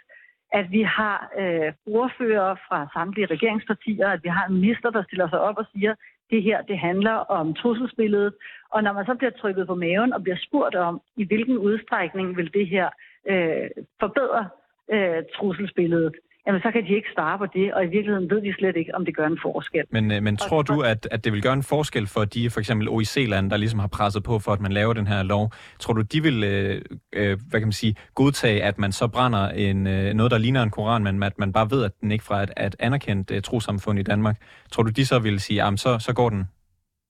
at 0.53 0.71
vi 0.71 0.81
har 0.81 1.31
øh, 1.39 1.73
ordfører 1.85 2.55
fra 2.67 2.87
samtlige 2.93 3.25
regeringspartier, 3.25 4.07
at 4.07 4.23
vi 4.23 4.29
har 4.29 4.45
en 4.45 4.53
minister, 4.53 4.89
der 4.89 5.03
stiller 5.03 5.29
sig 5.29 5.39
op 5.39 5.57
og 5.57 5.65
siger, 5.73 5.95
det 6.31 6.43
her 6.43 6.61
det 6.61 6.77
handler 6.79 7.11
om 7.11 7.53
trusselsbilledet. 7.53 8.33
Og 8.69 8.83
når 8.83 8.93
man 8.93 9.05
så 9.05 9.15
bliver 9.15 9.31
trykket 9.31 9.67
på 9.67 9.75
maven 9.75 10.13
og 10.13 10.23
bliver 10.23 10.37
spurgt 10.47 10.75
om, 10.75 11.01
i 11.17 11.25
hvilken 11.25 11.57
udstrækning 11.57 12.37
vil 12.37 12.53
det 12.53 12.67
her 12.67 12.89
øh, 13.29 13.69
forbedre 13.99 14.49
øh, 14.91 15.23
trusselsbilledet, 15.35 16.15
jamen 16.49 16.61
så 16.61 16.71
kan 16.71 16.83
de 16.85 16.93
ikke 16.95 17.09
svare 17.15 17.37
på 17.37 17.45
det, 17.45 17.73
og 17.73 17.83
i 17.83 17.87
virkeligheden 17.87 18.29
ved 18.29 18.41
de 18.41 18.53
slet 18.53 18.75
ikke, 18.75 18.95
om 18.95 19.05
det 19.05 19.15
gør 19.15 19.27
en 19.27 19.39
forskel. 19.41 19.85
Men, 19.91 20.11
øh, 20.11 20.23
men 20.23 20.37
tror 20.37 20.61
du, 20.61 20.81
at, 20.81 21.07
at 21.11 21.23
det 21.25 21.33
vil 21.33 21.41
gøre 21.41 21.53
en 21.53 21.63
forskel 21.63 22.07
for 22.07 22.25
de 22.25 22.49
for 22.49 22.59
eksempel 22.59 22.89
OIC-lande, 22.89 23.49
der 23.49 23.57
ligesom 23.57 23.79
har 23.79 23.87
presset 23.87 24.23
på 24.23 24.39
for, 24.39 24.51
at 24.51 24.61
man 24.61 24.71
laver 24.71 24.93
den 24.93 25.07
her 25.07 25.23
lov? 25.23 25.51
Tror 25.79 25.93
du, 25.93 26.01
de 26.01 26.23
vil 26.23 26.43
øh, 26.43 26.81
øh, 27.19 27.37
hvad 27.49 27.59
kan 27.59 27.67
man 27.71 27.81
sige, 27.83 27.95
godtage, 28.15 28.63
at 28.63 28.79
man 28.79 28.91
så 28.91 29.07
brænder 29.07 29.49
en, 29.49 29.87
øh, 29.87 30.13
noget, 30.13 30.31
der 30.31 30.37
ligner 30.37 30.63
en 30.63 30.69
koran, 30.69 31.03
men 31.03 31.23
at 31.23 31.39
man 31.39 31.53
bare 31.53 31.67
ved, 31.71 31.83
at 31.85 31.91
den 32.01 32.11
ikke 32.11 32.23
fra 32.23 32.43
et, 32.43 32.51
et 32.67 32.75
anerkendt 32.79 33.31
øh, 33.31 33.41
trosamfund 33.41 33.99
i 33.99 34.03
Danmark? 34.03 34.35
Tror 34.71 34.83
du, 34.83 34.89
de 34.89 35.05
så 35.05 35.19
vil 35.19 35.39
sige, 35.39 35.63
at 35.63 35.79
så, 35.79 35.99
så 35.99 36.13
går 36.15 36.29
den? 36.29 36.43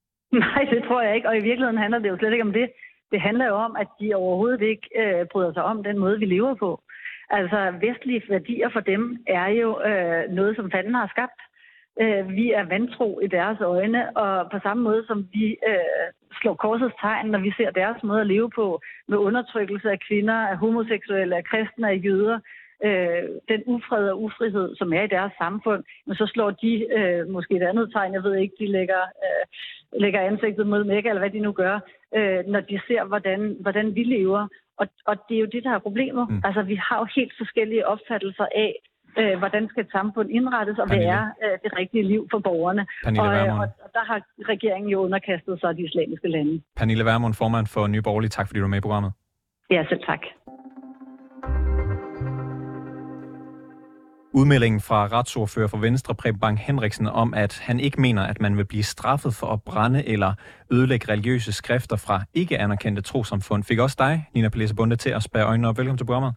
Nej, 0.46 0.62
det 0.72 0.84
tror 0.88 1.02
jeg 1.02 1.16
ikke, 1.16 1.30
og 1.30 1.36
i 1.38 1.44
virkeligheden 1.50 1.78
handler 1.78 2.00
det 2.00 2.10
jo 2.10 2.18
slet 2.18 2.32
ikke 2.32 2.48
om 2.50 2.54
det. 2.54 2.68
Det 3.12 3.22
handler 3.22 3.46
jo 3.48 3.56
om, 3.56 3.76
at 3.80 3.88
de 4.00 4.16
overhovedet 4.16 4.62
ikke 4.62 4.88
øh, 5.02 5.26
bryder 5.32 5.54
sig 5.54 5.64
om 5.64 5.84
den 5.84 5.98
måde, 6.00 6.20
vi 6.20 6.26
lever 6.26 6.56
på. 6.56 6.82
Altså 7.30 7.74
vestlige 7.82 8.24
værdier 8.30 8.70
for 8.70 8.80
dem 8.80 9.18
er 9.28 9.48
jo 9.48 9.82
øh, 9.82 10.30
noget, 10.30 10.56
som 10.56 10.72
fanden 10.72 10.96
har 10.96 11.08
skabt. 11.08 11.42
Øh, 12.02 12.30
vi 12.30 12.52
er 12.52 12.64
vantro 12.64 13.20
i 13.20 13.28
deres 13.28 13.62
øjne, 13.62 14.18
og 14.18 14.52
på 14.52 14.58
samme 14.64 14.84
måde 14.84 15.06
som 15.08 15.28
vi 15.34 15.46
øh, 15.70 16.08
slår 16.42 16.54
korsets 16.54 16.96
tegn, 17.02 17.28
når 17.28 17.40
vi 17.40 17.52
ser 17.58 17.72
deres 17.72 18.04
måde 18.04 18.22
at 18.22 18.28
leve 18.28 18.50
på, 18.50 18.82
med 19.08 19.18
undertrykkelse 19.18 19.92
af 19.92 20.00
kvinder, 20.08 20.34
af 20.34 20.58
homoseksuelle, 20.58 21.36
af 21.36 21.44
kristne, 21.44 21.90
af 21.90 22.02
jøder, 22.06 22.40
øh, 22.86 23.24
den 23.50 23.62
ufred 23.66 24.10
og 24.10 24.22
ufrihed, 24.24 24.76
som 24.76 24.94
er 24.94 25.04
i 25.04 25.14
deres 25.18 25.34
samfund, 25.38 25.84
men 26.08 26.16
så 26.16 26.26
slår 26.26 26.52
de 26.52 26.88
øh, 26.98 27.28
måske 27.30 27.56
et 27.56 27.64
andet 27.64 27.92
tegn, 27.94 28.14
jeg 28.14 28.24
ved 28.24 28.36
ikke, 28.36 28.56
de 28.60 28.68
lægger, 28.72 29.02
øh, 29.26 29.46
lægger 30.02 30.22
ansigtet 30.22 30.68
mod 30.68 30.84
mig, 30.84 30.98
eller 30.98 31.20
hvad 31.20 31.30
de 31.30 31.40
nu 31.40 31.52
gør, 31.52 31.80
øh, 32.16 32.46
når 32.48 32.60
de 32.60 32.80
ser, 32.88 33.04
hvordan, 33.04 33.58
hvordan 33.60 33.96
vi 33.96 34.04
lever. 34.04 34.48
Og, 34.82 34.88
og 35.10 35.16
det 35.28 35.36
er 35.36 35.42
jo 35.46 35.50
det, 35.56 35.64
der 35.64 35.74
er 35.76 35.86
problemet. 35.88 36.24
Mm. 36.30 36.42
Altså, 36.48 36.62
vi 36.72 36.76
har 36.86 36.98
jo 37.02 37.08
helt 37.18 37.34
forskellige 37.42 37.88
opfattelser 37.94 38.48
af, 38.64 38.72
øh, 39.20 39.38
hvordan 39.42 39.68
skal 39.70 39.84
et 39.84 39.92
samfund 39.92 40.28
indrettes, 40.38 40.78
og 40.80 40.88
Pernille. 40.88 41.08
hvad 41.08 41.18
er 41.18 41.54
øh, 41.54 41.56
det 41.64 41.72
rigtige 41.82 42.04
liv 42.14 42.22
for 42.32 42.40
borgerne. 42.40 42.84
og, 43.22 43.30
øh, 43.38 43.60
og, 43.60 43.66
og 43.84 43.90
der 43.98 44.04
har 44.10 44.20
regeringen 44.54 44.90
jo 44.92 45.00
underkastet 45.08 45.60
sig 45.60 45.78
de 45.78 45.84
islamiske 45.90 46.28
lande. 46.28 46.62
Pernille 46.80 47.06
Vermund, 47.06 47.34
formand 47.34 47.68
for 47.68 47.88
Nye 47.88 48.02
Borgerlige. 48.02 48.30
Tak 48.38 48.48
fordi 48.48 48.60
du 48.60 48.64
var 48.64 48.74
med 48.76 48.82
i 48.84 48.88
programmet. 48.88 49.12
Ja, 49.72 49.86
selv 49.90 50.04
tak. 50.12 50.22
Udmeldingen 54.34 54.82
fra 54.82 55.08
retsordfører 55.08 55.68
for 55.68 55.78
Venstre, 55.78 56.16
Preben 56.16 56.40
Bang 56.40 56.60
Henriksen, 56.60 57.08
om 57.08 57.34
at 57.34 57.60
han 57.60 57.80
ikke 57.80 58.02
mener, 58.02 58.24
at 58.24 58.42
man 58.42 58.58
vil 58.58 58.66
blive 58.66 58.84
straffet 58.84 59.34
for 59.34 59.48
at 59.48 59.64
brænde 59.64 60.08
eller 60.08 60.34
ødelægge 60.72 61.12
religiøse 61.12 61.52
skrifter 61.52 61.96
fra 61.96 62.22
ikke 62.34 62.58
anerkendte 62.58 63.02
trosamfund, 63.02 63.64
fik 63.64 63.80
også 63.80 63.96
dig, 64.00 64.30
Nina 64.34 64.50
Palese 64.50 64.76
Bunde, 64.76 64.96
til 64.96 65.10
at 65.10 65.24
spære 65.24 65.46
øjnene 65.46 65.68
op. 65.68 65.78
Velkommen 65.78 65.98
til 65.98 66.06
programmet. 66.06 66.34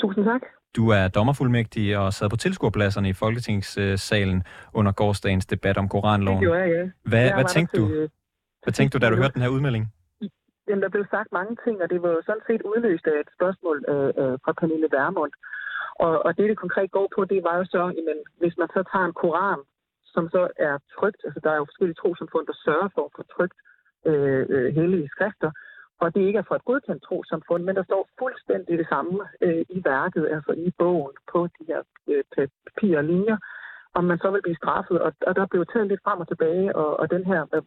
Tusind 0.00 0.24
tak. 0.24 0.40
Du 0.76 0.88
er 0.88 1.08
dommerfuldmægtig 1.08 1.98
og 1.98 2.12
sad 2.12 2.30
på 2.30 2.36
tilskuerpladserne 2.36 3.08
i 3.08 3.12
Folketingssalen 3.12 4.42
under 4.72 4.92
gårdsdagens 4.92 5.46
debat 5.46 5.78
om 5.78 5.88
Koranloven. 5.88 6.40
Det 6.40 6.46
gjorde 6.46 6.60
jeg, 6.60 6.70
ja. 6.70 7.10
Hvad, 7.10 7.24
jeg 7.24 7.34
hvad 7.34 7.44
tænkte 7.44 7.76
du? 7.80 7.88
Øh, 7.88 8.08
hvad 8.62 8.72
tænkte 8.72 8.98
du, 8.98 9.04
da 9.04 9.10
du 9.10 9.16
hørte 9.22 9.34
den 9.34 9.42
her 9.42 9.48
udmelding? 9.48 9.92
Jamen, 10.68 10.82
der 10.82 10.88
blev 10.88 11.06
sagt 11.10 11.32
mange 11.32 11.56
ting, 11.64 11.82
og 11.82 11.90
det 11.90 12.02
var 12.02 12.08
jo 12.08 12.20
sådan 12.26 12.42
set 12.46 12.62
udløst 12.62 13.06
af 13.06 13.20
et 13.20 13.28
spørgsmål 13.36 13.84
øh, 13.88 14.08
øh, 14.22 14.38
fra 14.44 14.52
Pernille 14.58 14.88
Vermund. 14.96 15.32
Og, 16.04 16.14
og 16.26 16.36
det, 16.36 16.48
det 16.48 16.58
konkret 16.64 16.90
går 16.90 17.08
på, 17.14 17.24
det 17.24 17.40
var 17.44 17.56
jo 17.56 17.64
så, 17.64 17.82
jamen, 17.96 18.18
hvis 18.40 18.56
man 18.60 18.68
så 18.68 18.80
tager 18.92 19.06
en 19.06 19.20
koran, 19.22 19.60
som 20.14 20.24
så 20.34 20.42
er 20.56 20.74
trygt. 20.96 21.20
Altså, 21.24 21.40
der 21.44 21.50
er 21.50 21.56
jo 21.56 21.68
forskellige 21.68 22.00
trosamfund, 22.02 22.46
der 22.46 22.62
sørger 22.66 22.88
for 22.94 23.02
at 23.04 23.14
få 23.16 23.22
trygt 23.34 23.58
øh, 24.10 24.46
øh 24.54 24.74
hellige 24.74 25.08
skrifter, 25.14 25.50
og 26.00 26.14
det 26.14 26.20
ikke 26.20 26.38
er 26.38 26.48
fra 26.48 26.56
et 26.56 26.64
godkendt 26.64 27.02
trosamfund, 27.02 27.62
men 27.64 27.76
der 27.76 27.84
står 27.84 28.08
fuldstændig 28.18 28.78
det 28.78 28.88
samme 28.88 29.18
øh, 29.40 29.64
i 29.76 29.78
værket, 29.84 30.24
altså 30.34 30.52
i 30.52 30.70
bogen 30.78 31.16
på 31.32 31.46
de 31.56 31.64
her 31.70 31.80
øh, 32.08 32.24
papir 32.66 32.98
og 32.98 33.04
linjer, 33.04 33.38
om 33.94 34.04
man 34.04 34.18
så 34.18 34.30
vil 34.30 34.42
blive 34.42 34.60
straffet. 34.62 35.00
Og, 35.00 35.12
og 35.26 35.36
der 35.36 35.46
blev 35.46 35.66
taget 35.66 35.88
lidt 35.88 36.04
frem 36.04 36.20
og 36.20 36.28
tilbage, 36.28 36.76
og, 36.76 37.00
og 37.00 37.10
den 37.10 37.24
her 37.24 37.40
øh, 37.54 37.62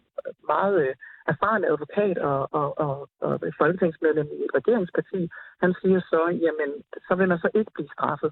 meget 0.53 0.75
øh, 0.83 0.95
erfarne 1.33 1.67
advokat 1.74 2.17
og, 2.17 2.41
og, 2.59 2.67
og, 2.86 3.09
og 3.25 3.33
folketingsmedlem 3.57 4.29
i 4.38 4.41
et 4.48 4.53
regeringsparti, 4.59 5.21
han 5.63 5.71
siger 5.81 6.00
så, 6.12 6.21
jamen, 6.45 6.69
så 7.07 7.15
vil 7.15 7.27
man 7.31 7.39
så 7.39 7.50
ikke 7.59 7.71
blive 7.75 7.93
straffet. 7.95 8.31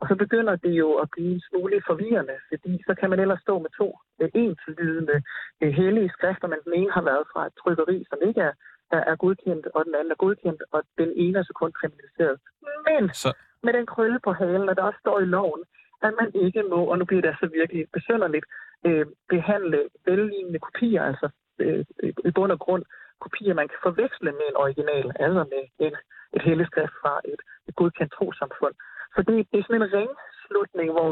Og 0.00 0.08
så 0.08 0.14
begynder 0.22 0.56
det 0.56 0.74
jo 0.82 0.88
at 1.02 1.08
blive 1.14 1.32
en 1.34 1.42
smule 1.48 1.82
forvirrende, 1.86 2.36
fordi 2.48 2.72
så 2.86 2.92
kan 3.00 3.10
man 3.10 3.20
ellers 3.20 3.40
stå 3.40 3.58
med 3.58 3.70
to 3.80 3.88
øh, 4.20 4.30
enslydende 4.34 5.16
øh, 5.62 5.72
hellige 5.80 6.10
skrifter, 6.16 6.48
men 6.48 6.60
den 6.64 6.72
ene 6.80 6.92
har 6.92 7.02
været 7.10 7.24
fra 7.32 7.46
et 7.46 7.52
trykkeri, 7.62 8.04
som 8.10 8.18
ikke 8.28 8.40
er, 8.40 8.54
er, 8.90 9.02
er 9.10 9.16
godkendt, 9.16 9.66
og 9.74 9.84
den 9.84 9.94
anden 9.94 10.10
er 10.10 10.22
godkendt, 10.24 10.62
og 10.72 10.82
den 10.98 11.10
ene 11.16 11.38
er 11.38 11.42
så 11.42 11.52
kun 11.60 11.72
kriminaliseret. 11.72 12.36
Men 12.88 13.02
så... 13.22 13.36
med 13.62 13.72
den 13.72 13.86
krølle 13.86 14.20
på 14.24 14.32
halen, 14.32 14.68
og 14.68 14.76
der 14.76 14.82
også 14.82 15.00
står 15.00 15.20
i 15.20 15.24
loven, 15.36 15.62
at 16.02 16.12
man 16.20 16.30
ikke 16.44 16.62
må, 16.62 16.80
og 16.90 16.98
nu 16.98 17.04
bliver 17.04 17.22
det 17.22 17.28
altså 17.28 17.46
virkelig 17.46 17.86
besynderligt, 17.92 18.46
øh, 18.86 19.06
behandle 19.28 19.80
vellignende 20.06 20.58
kopier, 20.58 21.02
altså 21.02 21.28
Øh, 21.58 21.84
øh, 22.02 22.12
i 22.28 22.30
bund 22.36 22.52
og 22.52 22.60
grund 22.64 22.84
kopier, 23.24 23.54
man 23.54 23.68
kan 23.68 23.80
forveksle 23.86 24.32
med 24.38 24.46
en 24.50 24.60
original, 24.64 25.06
altså 25.24 25.42
med 25.52 25.62
en, 25.86 25.94
et 26.36 26.42
helligskrift 26.48 26.94
fra 27.02 27.14
et, 27.32 27.40
et 27.68 27.74
godkendt 27.80 28.12
trosamfund. 28.18 28.74
Så 29.14 29.18
det, 29.26 29.34
det 29.50 29.58
er 29.58 29.66
sådan 29.66 29.82
en 29.82 29.92
ringslutning, 29.98 30.88
hvor 30.96 31.10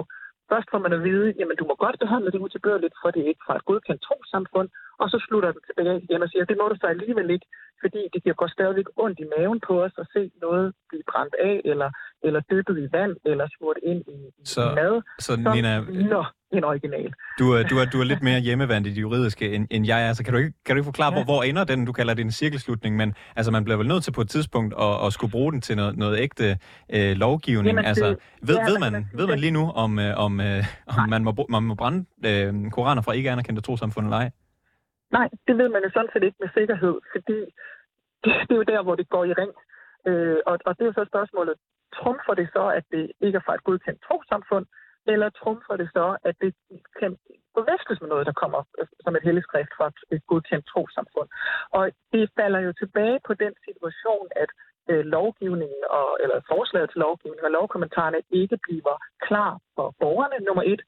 først 0.51 0.69
får 0.71 0.81
man 0.85 0.93
at 0.97 1.05
vide, 1.09 1.35
jamen 1.39 1.57
du 1.57 1.65
må 1.71 1.75
godt 1.85 1.99
behandle 2.05 2.31
det 2.33 2.45
utilbørligt, 2.47 2.95
for 3.01 3.11
det 3.11 3.21
er 3.23 3.29
ikke 3.33 3.47
fra 3.47 3.57
et 3.57 3.65
godkendt 3.71 4.03
trosamfund, 4.09 4.69
og 5.01 5.07
så 5.13 5.19
slutter 5.27 5.51
den 5.53 5.63
tilbage 5.69 6.03
igen 6.05 6.23
og 6.23 6.29
siger, 6.29 6.45
det 6.45 6.57
må 6.61 6.65
du 6.69 6.77
så 6.81 6.87
alligevel 6.87 7.31
ikke, 7.31 7.47
fordi 7.83 8.03
det 8.15 8.21
kan 8.25 8.35
gå 8.43 8.47
stadigvæk 8.49 8.89
ondt 8.97 9.19
i 9.25 9.27
maven 9.37 9.61
på 9.69 9.75
os 9.85 9.95
at 10.03 10.07
se 10.15 10.23
noget 10.45 10.67
blive 10.89 11.03
brændt 11.11 11.35
af, 11.51 11.61
eller, 11.65 11.91
eller 12.27 12.41
dyppet 12.51 12.77
i 12.85 12.87
vand, 12.97 13.15
eller 13.25 13.47
smurt 13.57 13.79
ind 13.91 14.03
i, 14.17 14.19
så, 14.45 14.63
i 14.71 14.75
mad. 14.75 15.03
Så 15.27 15.33
Nina, 15.37 15.73
Nå, 16.15 16.25
en 16.53 16.65
original. 16.65 17.13
Du, 17.39 17.53
er, 17.53 17.63
du, 17.63 17.79
er, 17.79 17.85
du 17.85 18.01
er 18.01 18.05
lidt 18.05 18.23
mere 18.23 18.41
hjemmevandt 18.41 18.87
i 18.87 18.91
det 18.91 19.01
juridiske, 19.01 19.55
end, 19.55 19.67
end 19.71 19.87
jeg 19.87 20.09
er. 20.09 20.13
Så 20.13 20.25
kan 20.25 20.33
du 20.33 20.39
ikke, 20.39 20.53
kan 20.65 20.75
du 20.75 20.79
ikke 20.79 20.85
forklare, 20.85 21.13
ja. 21.13 21.25
hvor, 21.25 21.25
hvor 21.25 21.43
ender 21.43 21.65
den? 21.65 21.85
Du 21.85 21.93
kalder 21.93 22.15
det 22.15 22.25
en 22.25 22.33
cirkelslutning, 22.33 22.97
men 22.97 23.15
altså, 23.37 23.53
man 23.53 23.65
bliver 23.65 23.77
vel 23.77 23.89
nødt 23.89 24.05
til 24.05 24.13
på 24.13 24.21
et 24.21 24.29
tidspunkt 24.29 24.75
at, 24.81 25.07
at 25.07 25.13
skulle 25.13 25.31
bruge 25.31 25.53
den 25.53 25.61
til 25.61 25.77
noget, 25.77 25.97
noget 25.97 26.19
ægte 26.19 26.59
øh, 26.93 27.17
lovgivning. 27.17 27.67
Jamen, 27.67 27.85
altså, 27.85 28.17
ved, 28.43 28.57
ja, 28.57 28.71
ved, 28.71 28.79
man, 28.79 29.07
ved 29.15 29.27
man 29.27 29.39
lige 29.39 29.51
nu, 29.51 29.71
om, 29.71 29.99
øh, 29.99 30.17
om, 30.17 30.41
øh, 30.41 30.65
om 30.87 31.09
man, 31.09 31.25
må, 31.25 31.47
man 31.49 31.63
må 31.63 31.75
brænde 31.75 32.05
øh, 32.27 32.71
koraner 32.71 33.03
fra 33.03 33.13
ikke 33.13 33.31
anerkendte 33.31 33.63
trosamfund 33.63 34.07
eller 34.07 34.17
ej? 34.17 34.31
Nej, 35.11 35.29
det 35.47 35.59
ved 35.59 35.69
man 35.69 35.83
jo 35.83 35.91
sådan 35.91 36.11
set 36.13 36.23
ikke 36.23 36.41
med 36.41 36.49
sikkerhed, 36.55 36.97
fordi 37.13 37.39
det, 38.25 38.33
det 38.47 38.53
er 38.55 38.61
jo 38.63 38.71
der, 38.75 38.83
hvor 38.83 38.95
det 38.95 39.09
går 39.09 39.25
i 39.25 39.33
ring. 39.33 39.53
Øh, 40.09 40.39
og, 40.47 40.59
og 40.67 40.73
det 40.77 40.83
er 40.83 40.91
jo 40.91 40.99
så 41.01 41.05
spørgsmålet, 41.09 41.55
trumfer 41.95 42.35
det 42.35 42.49
så, 42.53 42.65
at 42.79 42.85
det 42.91 43.13
ikke 43.21 43.37
er 43.37 43.47
fra 43.47 43.55
et 43.55 43.65
godkendt 43.65 44.01
trosamfund, 44.09 44.67
eller 45.07 45.29
trumfer 45.31 45.77
det 45.77 45.89
så, 45.97 46.17
at 46.29 46.35
det 46.41 46.55
kan 47.01 47.19
forveksles 47.55 48.01
med 48.01 48.09
noget, 48.09 48.27
der 48.27 48.41
kommer 48.43 48.61
øh, 48.79 48.87
som 49.05 49.17
et 49.17 49.27
helligskrift 49.29 49.73
fra 49.79 49.87
et 50.15 50.23
godkendt 50.31 50.67
trosamfund. 50.73 51.29
Og 51.77 51.83
det 52.13 52.25
falder 52.39 52.61
jo 52.67 52.73
tilbage 52.73 53.19
på 53.27 53.35
den 53.35 53.55
situation, 53.69 54.27
at 54.43 54.51
øh, 54.91 55.05
lovgivningen 55.17 55.83
og, 55.99 56.09
eller 56.23 56.39
forslaget 56.53 56.91
til 56.91 57.01
lovgivning 57.07 57.45
og 57.45 57.51
lovkommentarerne 57.51 58.21
ikke 58.31 58.59
bliver 58.67 58.97
klar 59.27 59.53
for 59.75 59.95
borgerne, 60.01 60.45
nummer 60.49 60.65
et, 60.73 60.83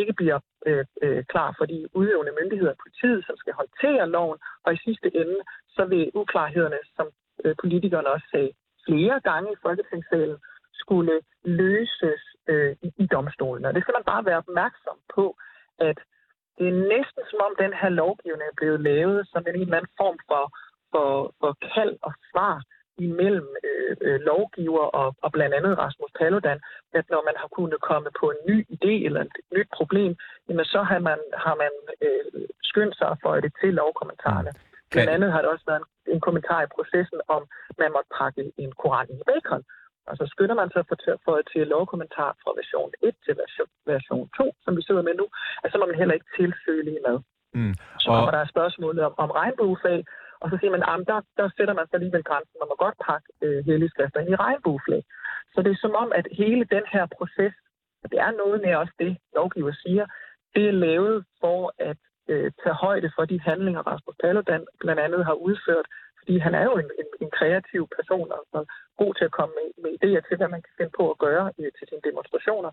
ikke 0.00 0.12
bliver 0.20 0.38
øh, 0.66 0.84
øh, 1.02 1.24
klar 1.32 1.54
for 1.58 1.64
de 1.72 1.88
udøvende 1.98 2.32
myndigheder, 2.40 2.82
politiet, 2.84 3.26
som 3.26 3.36
skal 3.36 3.54
håndtere 3.60 4.10
loven, 4.16 4.38
og 4.64 4.74
i 4.74 4.82
sidste 4.86 5.08
ende, 5.20 5.38
så 5.76 5.84
vil 5.84 6.10
uklarhederne, 6.14 6.78
som 6.96 7.06
øh, 7.44 7.54
politikerne 7.62 8.08
også 8.08 8.26
sagde 8.30 8.50
flere 8.86 9.20
gange 9.20 9.52
i 9.52 9.62
Folketingssalen, 9.62 10.38
skulle 10.72 11.20
løses 11.44 12.22
øh, 12.48 12.76
i, 12.82 12.88
i 12.98 13.06
domstolene. 13.06 13.68
Og 13.68 13.74
det 13.74 13.82
skal 13.82 13.96
man 13.98 14.08
bare 14.12 14.24
være 14.24 14.42
opmærksom 14.44 14.98
på, 15.14 15.36
at 15.78 15.98
det 16.58 16.66
er 16.68 16.82
næsten 16.94 17.22
som 17.30 17.40
om 17.48 17.54
den 17.58 17.72
her 17.80 17.88
lovgivning 17.88 18.48
er 18.48 18.58
blevet 18.60 18.80
lavet 18.80 19.28
som 19.32 19.42
en 19.48 19.60
eller 19.60 19.76
anden 19.76 19.96
form 20.02 20.18
for, 20.28 20.44
for, 20.92 21.34
for 21.40 21.50
kald 21.74 21.96
og 22.02 22.12
svar 22.30 22.54
imellem 22.98 23.48
øh, 23.68 23.96
øh, 24.06 24.20
lovgiver 24.20 24.86
og, 25.00 25.08
og 25.22 25.32
blandt 25.32 25.54
andet 25.54 25.78
Rasmus 25.78 26.12
Paludan, 26.18 26.60
at 26.98 27.06
når 27.10 27.22
man 27.28 27.36
har 27.42 27.48
kunnet 27.58 27.80
komme 27.90 28.10
på 28.20 28.26
en 28.34 28.40
ny 28.50 28.56
idé 28.76 28.94
eller 29.06 29.20
et 29.20 29.36
nyt 29.56 29.70
problem, 29.78 30.16
jamen 30.48 30.64
så 30.64 30.82
har 30.82 30.98
man, 30.98 31.18
har 31.44 31.54
man 31.62 31.72
øh, 32.06 32.42
skyndt 32.62 32.96
sig 32.98 33.16
for 33.22 33.40
det 33.40 33.52
til 33.60 33.74
lovkommentarerne. 33.74 34.50
Mm. 34.54 34.90
Blandt 34.92 35.10
andet 35.10 35.32
har 35.32 35.40
der 35.42 35.48
også 35.48 35.66
været 35.70 35.82
en, 35.82 35.88
en 36.14 36.20
kommentar 36.26 36.60
i 36.62 36.72
processen 36.76 37.20
om, 37.28 37.42
man 37.78 37.92
måtte 37.92 38.10
pakke 38.18 38.52
en 38.62 38.72
koran 38.82 39.08
i 39.10 39.22
bacon. 39.30 39.62
Og 40.08 40.14
så 40.16 40.24
skynder 40.32 40.56
man 40.60 40.70
sig 40.70 40.80
at 40.80 41.20
få 41.24 41.32
det 41.38 41.46
til 41.52 41.66
lovkommentar 41.74 42.30
fra 42.42 42.50
version 42.60 42.90
1 43.02 43.14
til 43.24 43.34
version, 43.42 43.70
version 43.92 44.28
2, 44.36 44.54
som 44.64 44.76
vi 44.76 44.82
sidder 44.82 45.02
med 45.02 45.14
nu, 45.14 45.26
at 45.64 45.72
så 45.72 45.76
må 45.78 45.86
man 45.86 46.00
heller 46.00 46.14
ikke 46.14 46.30
tilsøge 46.38 46.84
lige 46.84 47.02
med. 47.08 47.16
Mm. 47.58 47.74
Så 48.02 48.06
kommer 48.08 48.32
og... 48.32 48.36
der 48.36 48.52
spørgsmålet 48.54 49.02
om, 49.08 49.14
om 49.24 49.30
regnbuefag, 49.40 50.00
og 50.44 50.50
så 50.50 50.56
siger 50.60 50.72
man, 50.76 50.82
at 50.82 51.06
der, 51.10 51.20
der 51.38 51.46
sætter 51.56 51.74
man 51.74 51.86
sig 51.86 51.96
alligevel 51.98 52.28
grænsen. 52.30 52.56
Man 52.60 52.70
må 52.70 52.76
godt 52.84 52.98
pakke 53.06 53.28
øh, 53.44 53.58
helligskrifter 53.68 54.20
ind 54.20 54.30
i 54.30 54.42
regnbueflag. 54.44 55.02
Så 55.52 55.58
det 55.64 55.70
er 55.72 55.84
som 55.84 55.94
om, 56.02 56.08
at 56.20 56.26
hele 56.40 56.64
den 56.76 56.84
her 56.94 57.04
proces, 57.16 57.54
og 58.02 58.06
det 58.12 58.18
er 58.26 58.30
noget 58.42 58.58
med 58.64 58.74
også 58.82 58.94
det, 58.98 59.12
lovgiver 59.36 59.72
siger, 59.84 60.06
det 60.54 60.64
er 60.68 60.80
lavet 60.86 61.24
for 61.40 61.60
at 61.90 62.00
øh, 62.32 62.52
tage 62.62 62.80
højde 62.84 63.10
for 63.16 63.24
de 63.24 63.40
handlinger, 63.40 63.82
Rasmus 63.90 64.16
Paludan 64.22 64.66
blandt 64.80 65.00
andet 65.06 65.24
har 65.28 65.36
udført. 65.46 65.86
Fordi 66.18 66.38
han 66.38 66.54
er 66.54 66.64
jo 66.70 66.74
en, 66.82 66.90
en, 67.00 67.08
en 67.22 67.30
kreativ 67.38 67.82
person 67.96 68.28
og 68.32 68.66
god 69.00 69.14
til 69.14 69.24
at 69.24 69.36
komme 69.38 69.54
med, 69.58 69.68
med 69.82 69.90
idéer 69.98 70.22
til, 70.28 70.36
hvad 70.36 70.48
man 70.54 70.62
kan 70.62 70.74
finde 70.78 70.92
på 70.98 71.04
at 71.10 71.18
gøre 71.18 71.46
øh, 71.58 71.70
til 71.76 71.84
sine 71.88 72.06
demonstrationer. 72.08 72.70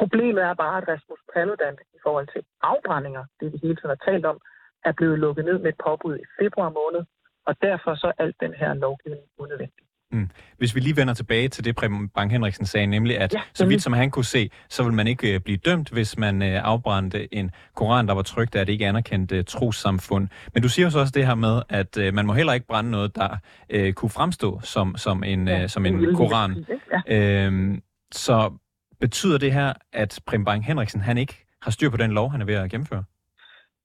Problemet 0.00 0.42
er 0.42 0.54
bare, 0.54 0.78
at 0.80 0.88
Rasmus 0.88 1.20
Paludan 1.34 1.76
i 1.96 1.98
forhold 2.04 2.28
til 2.34 2.42
afbrændinger, 2.62 3.24
det 3.40 3.52
vi 3.52 3.58
hele 3.62 3.76
tiden 3.76 3.94
har 3.96 4.04
talt 4.10 4.26
om, 4.32 4.38
er 4.84 4.92
blevet 4.92 5.18
lukket 5.18 5.44
ned 5.44 5.58
med 5.58 5.68
et 5.68 5.80
påbud 5.84 6.16
i 6.16 6.26
februar 6.40 6.70
måned, 6.80 7.06
og 7.46 7.54
derfor 7.62 7.94
så 7.94 8.06
er 8.06 8.22
alt 8.22 8.36
den 8.40 8.52
her 8.54 8.74
lovgivning 8.74 9.22
unødvendig. 9.38 9.84
Mm. 10.12 10.28
Hvis 10.58 10.74
vi 10.74 10.80
lige 10.80 10.96
vender 10.96 11.14
tilbage 11.14 11.48
til 11.48 11.64
det, 11.64 11.76
Preben 11.76 12.08
Bang 12.08 12.32
Henriksen 12.32 12.66
sagde, 12.66 12.86
nemlig 12.86 13.18
at 13.18 13.34
ja, 13.34 13.40
så 13.54 13.66
vidt 13.66 13.82
som 13.82 13.92
han 13.92 14.10
kunne 14.10 14.24
se, 14.24 14.50
så 14.68 14.82
vil 14.84 14.92
man 14.92 15.06
ikke 15.06 15.34
uh, 15.34 15.42
blive 15.42 15.56
dømt, 15.56 15.90
hvis 15.90 16.18
man 16.18 16.42
uh, 16.42 16.48
afbrændte 16.48 17.34
en 17.34 17.50
koran, 17.74 18.08
der 18.08 18.14
var 18.14 18.22
trygt 18.22 18.56
af 18.56 18.62
et 18.62 18.68
ikke 18.68 18.86
anerkendt 18.86 19.32
uh, 19.32 19.38
trossamfund. 19.46 20.28
Men 20.54 20.62
du 20.62 20.68
siger 20.68 20.86
jo 20.86 20.90
så 20.90 20.98
også 20.98 21.12
det 21.16 21.26
her 21.26 21.34
med, 21.34 21.62
at 21.68 21.96
uh, 21.96 22.14
man 22.14 22.26
må 22.26 22.32
heller 22.32 22.52
ikke 22.52 22.66
brænde 22.66 22.90
noget, 22.90 23.16
der 23.16 23.36
uh, 23.74 23.92
kunne 23.92 24.10
fremstå 24.10 24.60
som, 24.62 24.96
som 24.96 25.24
en, 25.24 25.48
ja, 25.48 25.62
uh, 25.62 25.68
som 25.68 25.86
en 25.86 26.14
koran. 26.14 26.66
Ja. 27.08 27.48
Uh, 27.48 27.78
så 28.12 28.52
betyder 29.00 29.38
det 29.38 29.52
her, 29.52 29.72
at 29.92 30.20
Preben 30.26 30.44
Bang 30.44 30.64
Henriksen 30.66 31.00
han 31.00 31.18
ikke 31.18 31.46
har 31.62 31.70
styr 31.70 31.90
på 31.90 31.96
den 31.96 32.10
lov, 32.10 32.30
han 32.30 32.40
er 32.40 32.44
ved 32.44 32.54
at 32.54 32.70
gennemføre? 32.70 33.04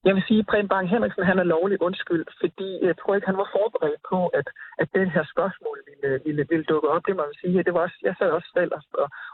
Jeg 0.07 0.13
vil 0.15 0.23
sige, 0.27 0.41
at 0.43 0.49
Preben 0.49 0.71
Bang 0.73 0.87
Henriksen 0.93 1.29
han 1.31 1.39
er 1.39 1.51
lovlig 1.55 1.77
undskyld, 1.87 2.25
fordi 2.41 2.69
jeg 2.89 2.95
tror 2.97 3.15
ikke, 3.15 3.29
han 3.31 3.41
var 3.41 3.49
forberedt 3.57 4.01
på, 4.11 4.19
at, 4.39 4.47
at 4.81 4.87
den 4.97 5.07
her 5.15 5.23
spørgsmål 5.33 5.77
ville, 5.89 6.09
ville, 6.25 6.43
ville 6.51 6.65
dukke 6.71 6.89
op. 6.93 7.03
Det 7.07 7.15
må 7.15 7.23
man 7.29 7.39
sige. 7.41 7.63
Det 7.67 7.73
var 7.73 7.81
også, 7.87 7.97
jeg 8.07 8.15
sad 8.19 8.29
også 8.37 8.49
selv 8.57 8.71
og, 8.77 8.81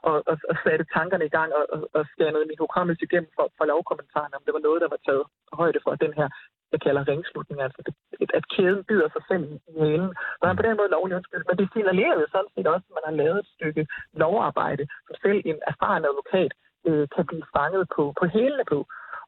og, 0.09 0.15
og, 0.31 0.35
og 0.49 0.55
satte 0.63 0.85
tankerne 0.95 1.25
i 1.25 1.33
gang 1.37 1.49
og, 1.59 1.65
og, 1.75 1.81
og 1.97 2.03
scannede 2.13 2.45
min 2.51 2.63
hukommelse 2.63 3.03
igennem 3.07 3.31
for, 3.37 3.45
for 3.57 3.65
lovkommentarerne, 3.65 4.37
om 4.37 4.43
det 4.45 4.53
var 4.57 4.63
noget, 4.67 4.81
der 4.83 4.89
var 4.93 5.01
taget 5.07 5.25
højde 5.61 5.79
for 5.85 5.95
den 6.05 6.13
her 6.19 6.29
jeg 6.73 6.81
kalder 6.81 7.07
ringslutning, 7.07 7.61
altså 7.61 7.81
det, 7.85 7.93
at 8.39 8.45
kæden 8.55 8.83
byder 8.89 9.09
sig 9.15 9.23
selv 9.29 9.43
i 9.53 9.73
hælen. 9.79 10.11
Så 10.39 10.43
han 10.47 10.57
på 10.57 10.67
den 10.67 10.77
måde 10.77 10.95
lovlig 10.97 11.15
undskyld. 11.15 11.43
Men 11.47 11.57
det 11.59 11.69
signalerede 11.73 12.25
sådan 12.31 12.53
set 12.55 12.67
også, 12.73 12.85
at 12.89 12.95
man 12.97 13.07
har 13.09 13.15
lavet 13.21 13.39
et 13.39 13.49
stykke 13.55 13.83
lovarbejde, 14.13 14.83
som 15.07 15.15
selv 15.25 15.41
en 15.45 15.59
erfaren 15.71 16.03
advokat 16.09 16.51
øh, 16.87 17.05
kan 17.15 17.25
blive 17.29 17.45
fanget 17.55 17.83
på, 17.95 18.03
på 18.19 18.25
hælene 18.35 18.65
på. 18.73 18.79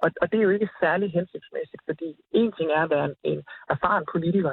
Og, 0.03 0.09
og 0.21 0.25
det 0.31 0.37
er 0.37 0.47
jo 0.47 0.55
ikke 0.57 0.69
særlig 0.83 1.07
hensigtsmæssigt, 1.17 1.83
fordi 1.89 2.09
en 2.31 2.51
ting 2.57 2.69
er, 2.79 2.85
hvad 2.87 3.01
en, 3.07 3.15
en 3.31 3.39
erfaren 3.69 4.05
politiker 4.11 4.51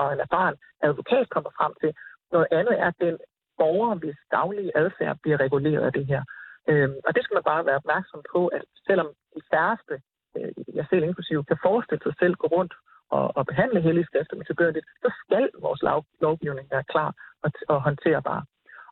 og 0.00 0.12
en 0.12 0.20
erfaren 0.26 0.56
advokat 0.82 1.26
kommer 1.34 1.50
frem 1.58 1.72
til. 1.80 1.90
Noget 2.32 2.48
andet 2.58 2.74
er 2.86 2.90
den 3.04 3.16
borger, 3.58 3.94
hvis 4.02 4.18
daglige 4.30 4.76
adfærd 4.82 5.16
bliver 5.22 5.38
reguleret 5.40 5.84
af 5.88 5.92
det 5.92 6.06
her. 6.12 6.22
Øhm, 6.70 6.96
og 7.06 7.10
det 7.14 7.22
skal 7.24 7.34
man 7.38 7.48
bare 7.52 7.66
være 7.68 7.80
opmærksom 7.82 8.22
på, 8.34 8.40
at 8.46 8.64
selvom 8.86 9.08
de 9.34 9.40
færreste, 9.52 9.94
øh, 10.36 10.52
jeg 10.78 10.86
selv 10.90 11.04
inklusive, 11.04 11.44
kan 11.50 11.58
forestille 11.68 12.02
sig 12.02 12.14
selv 12.20 12.34
gå 12.42 12.46
rundt 12.56 12.74
og, 13.16 13.36
og 13.38 13.46
behandle 13.50 13.80
hellige 13.86 14.08
skrifter 14.10 14.36
med 14.36 14.46
tilbørligt, 14.46 14.86
så 15.02 15.08
skal 15.22 15.44
vores 15.66 15.82
lov, 15.82 16.04
lovgivning 16.20 16.66
være 16.70 16.84
klar 16.92 17.10
og, 17.44 17.50
og 17.68 17.82
håndterbar. 17.82 18.40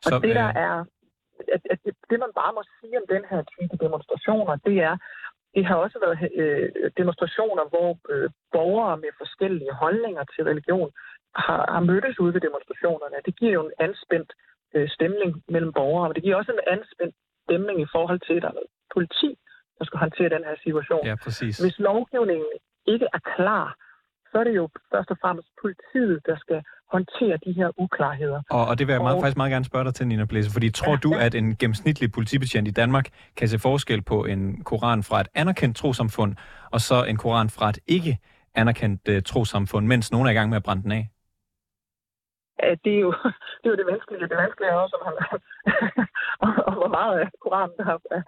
Og 0.05 0.09
så, 0.11 0.19
det 0.25 0.35
der 0.35 0.49
øh, 0.49 0.67
er, 0.67 0.75
at, 1.55 1.61
at 1.73 1.79
det, 1.85 1.93
det 2.09 2.17
man 2.19 2.31
bare 2.41 2.53
må 2.57 2.61
sige 2.79 2.97
om 3.01 3.05
den 3.15 3.23
her 3.31 3.41
type 3.53 3.75
demonstrationer, 3.85 4.55
det 4.67 4.77
er, 4.89 4.95
det 5.55 5.65
har 5.65 5.75
også 5.75 5.97
været 6.05 6.17
øh, 6.41 6.91
demonstrationer, 6.97 7.63
hvor 7.73 7.89
øh, 8.13 8.29
borgere 8.51 8.97
med 9.03 9.11
forskellige 9.21 9.73
holdninger 9.83 10.23
til 10.33 10.43
religion 10.51 10.89
har, 11.35 11.61
har 11.73 11.83
mødtes 11.91 12.19
ude 12.19 12.33
ved 12.33 12.41
demonstrationerne. 12.47 13.17
Det 13.25 13.33
giver 13.39 13.53
jo 13.57 13.65
en 13.65 13.75
anspændt 13.85 14.31
øh, 14.75 14.89
stemning 14.89 15.29
mellem 15.53 15.73
borgere, 15.73 16.07
men 16.07 16.15
det 16.15 16.23
giver 16.23 16.35
også 16.35 16.51
en 16.51 16.67
anspændt 16.75 17.15
stemning 17.45 17.81
i 17.81 17.91
forhold 17.95 18.19
til, 18.27 18.35
at 18.37 18.41
der 18.41 18.47
er 18.47 18.57
noget 18.59 18.71
politi 18.95 19.31
der 19.79 19.85
skal 19.85 19.99
håndtere 20.05 20.29
den 20.35 20.43
her 20.49 20.57
situation. 20.65 21.05
Ja, 21.05 21.15
præcis. 21.25 21.53
Hvis 21.63 21.79
lovgivningen 21.79 22.51
ikke 22.93 23.07
er 23.17 23.21
klar, 23.35 23.67
så 24.31 24.35
er 24.41 24.43
det 24.43 24.55
jo 24.61 24.65
først 24.93 25.11
og 25.11 25.17
fremmest 25.21 25.49
politiet, 25.63 26.17
der 26.25 26.37
skal 26.43 26.59
håndtere 26.91 27.37
de 27.45 27.51
her 27.53 27.69
uklarheder. 27.77 28.41
Og, 28.49 28.65
og 28.69 28.79
det 28.79 28.87
vil 28.87 28.93
jeg 28.93 29.01
meget, 29.01 29.15
Og- 29.15 29.21
faktisk 29.23 29.37
meget 29.37 29.51
gerne 29.51 29.65
spørge 29.65 29.85
dig 29.85 29.93
til, 29.93 30.07
Nina 30.07 30.25
Blæse, 30.25 30.51
fordi 30.51 30.69
tror 30.69 30.95
du, 30.95 31.13
at 31.25 31.35
en 31.35 31.55
gennemsnitlig 31.55 32.11
politibetjent 32.11 32.67
i 32.67 32.71
Danmark 32.71 33.05
kan 33.37 33.47
se 33.47 33.59
forskel 33.59 34.01
på 34.01 34.25
en 34.25 34.63
koran 34.63 35.03
fra 35.03 35.21
et 35.21 35.27
anerkendt 35.35 35.77
trosamfund, 35.77 36.35
og 36.71 36.79
så 36.81 37.03
en 37.03 37.17
koran 37.17 37.49
fra 37.49 37.69
et 37.69 37.79
ikke 37.87 38.17
anerkendt 38.55 39.01
uh, 39.09 39.15
trosamfund, 39.25 39.85
mens 39.87 40.11
nogen 40.11 40.27
er 40.27 40.31
i 40.31 40.33
gang 40.33 40.49
med 40.49 40.57
at 40.57 40.63
brænde 40.63 40.83
den 40.83 40.91
af? 40.91 41.09
Ja, 42.63 42.69
det 42.83 42.93
er 42.97 43.01
jo 43.07 43.11
det, 43.59 43.65
er 43.67 43.73
jo 43.73 43.79
det 43.81 43.87
vanskelige. 43.91 44.29
Det 44.33 44.37
vanskelige 44.43 44.69
er 44.71 44.77
også, 44.83 44.95
om 44.99 45.03
han, 45.07 45.15
og, 46.43 46.51
og 46.67 46.73
hvor 46.79 46.91
meget 46.99 47.15
af 47.23 47.27
Koranen 47.43 47.75
der 47.79 47.85
er, 48.17 48.21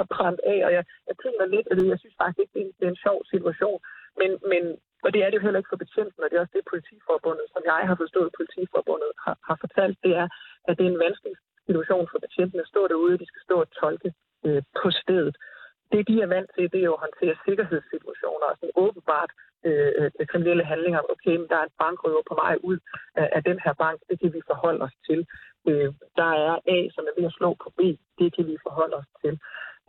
er 0.00 0.04
brændt 0.14 0.40
af. 0.52 0.58
Og 0.66 0.70
jeg, 0.76 0.84
jeg 1.08 1.16
tænker 1.24 1.44
lidt, 1.54 1.66
at 1.72 1.76
jeg 1.92 1.98
synes 2.02 2.16
faktisk 2.22 2.38
ikke, 2.42 2.52
det 2.54 2.60
er 2.62 2.66
en, 2.66 2.72
det 2.78 2.84
er 2.86 2.92
en 2.94 3.02
sjov 3.06 3.18
situation. 3.32 3.78
Men, 4.20 4.30
men, 4.52 4.62
og 5.04 5.08
det 5.12 5.20
er 5.20 5.28
det 5.28 5.36
jo 5.38 5.44
heller 5.46 5.60
ikke 5.60 5.72
for 5.74 5.84
betjenten, 5.84 6.22
og 6.22 6.28
det 6.28 6.36
er 6.36 6.44
også 6.44 6.56
det 6.58 6.72
politiforbundet, 6.72 7.46
som 7.52 7.62
jeg 7.72 7.82
har 7.90 7.96
forstået, 8.02 8.36
politiforbundet 8.40 9.10
har, 9.24 9.36
har 9.48 9.56
fortalt, 9.64 9.98
det 10.06 10.12
er, 10.22 10.28
at 10.68 10.74
det 10.78 10.84
er 10.86 10.92
en 10.92 11.04
vanskelig 11.06 11.34
situation 11.66 12.04
for 12.10 12.18
betjentene 12.26 12.64
at 12.64 12.72
stå 12.72 12.82
derude, 12.92 13.20
de 13.22 13.26
skal 13.30 13.42
stå 13.48 13.56
og 13.64 13.70
tolke 13.80 14.10
øh, 14.46 14.62
på 14.82 14.88
stedet. 15.00 15.36
Det, 15.92 16.08
de 16.08 16.14
er 16.24 16.32
vant 16.34 16.50
til, 16.54 16.64
det 16.72 16.80
er 16.80 16.88
jo 16.90 16.96
at 16.96 17.04
håndtere 17.06 17.42
sikkerhedssituationer 17.46 18.46
og 18.50 18.56
sådan 18.56 18.78
åbenbart 18.84 19.30
øh, 19.66 19.92
øh, 19.98 20.26
kriminelle 20.30 20.64
handlinger. 20.72 21.00
Okay, 21.14 21.36
men 21.36 21.48
der 21.50 21.58
er 21.58 21.66
en 21.66 21.78
bankrøver 21.82 22.22
på 22.30 22.34
vej 22.42 22.54
ud 22.70 22.78
af, 23.20 23.26
af 23.36 23.42
den 23.48 23.58
her 23.64 23.74
bank, 23.84 23.98
det 24.08 24.16
kan 24.20 24.32
vi 24.36 24.40
forholde 24.50 24.82
os 24.88 24.96
til. 25.08 25.20
Øh, 25.68 25.90
der 26.20 26.30
er 26.46 26.54
A, 26.76 26.78
som 26.94 27.04
er 27.08 27.14
ved 27.18 27.26
at 27.30 27.36
slå 27.38 27.50
på 27.62 27.68
B, 27.78 27.80
det 28.18 28.28
kan 28.36 28.46
vi 28.50 28.56
forholde 28.66 28.96
os 29.02 29.10
til. 29.22 29.34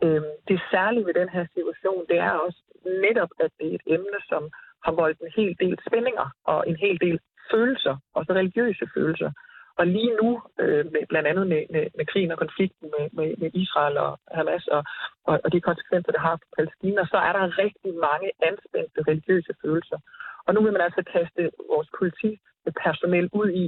Øh, 0.04 0.22
det 0.48 0.58
særlige 0.72 1.06
ved 1.06 1.14
den 1.14 1.28
her 1.28 1.44
situation, 1.56 2.06
det 2.10 2.18
er 2.18 2.34
også 2.46 2.60
netop, 3.06 3.30
at 3.44 3.50
det 3.58 3.66
er 3.70 3.74
et 3.74 3.86
emne, 3.96 4.18
som 4.30 4.42
har 4.84 4.92
voldt 4.92 5.20
en 5.20 5.32
hel 5.36 5.56
del 5.62 5.78
spændinger 5.86 6.26
og 6.44 6.68
en 6.70 6.76
hel 6.76 7.00
del 7.00 7.18
følelser, 7.52 7.96
også 8.14 8.32
religiøse 8.32 8.86
følelser. 8.94 9.30
Og 9.78 9.86
lige 9.86 10.12
nu, 10.22 10.30
øh, 10.62 10.84
med, 10.92 11.02
blandt 11.08 11.28
andet 11.28 11.46
med, 11.52 11.62
med, 11.74 11.84
med 11.98 12.06
krigen 12.06 12.32
og 12.34 12.38
konflikten 12.38 12.86
med, 12.96 13.06
med, 13.18 13.28
med 13.42 13.50
Israel 13.54 13.96
og 14.06 14.12
Hamas 14.36 14.66
og, 14.76 14.82
og, 15.28 15.40
og 15.44 15.52
de 15.52 15.60
konsekvenser, 15.60 16.12
det 16.12 16.20
har 16.20 16.36
for 16.36 16.48
Palæstina, 16.56 17.02
så 17.12 17.18
er 17.28 17.32
der 17.32 17.58
rigtig 17.64 17.92
mange 18.08 18.28
anspændte 18.48 19.00
religiøse 19.08 19.52
følelser. 19.62 19.98
Og 20.46 20.54
nu 20.54 20.62
vil 20.62 20.72
man 20.72 20.86
altså 20.86 21.02
kaste 21.14 21.42
vores 21.72 21.88
politipersonel 21.98 23.28
ud 23.32 23.48
i 23.62 23.64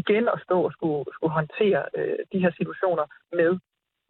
igen 0.00 0.28
at 0.34 0.40
stå 0.46 0.56
og 0.68 0.72
skulle, 0.72 1.04
skulle 1.14 1.34
håndtere 1.40 1.82
øh, 1.98 2.18
de 2.32 2.38
her 2.42 2.52
situationer 2.58 3.06
med 3.32 3.50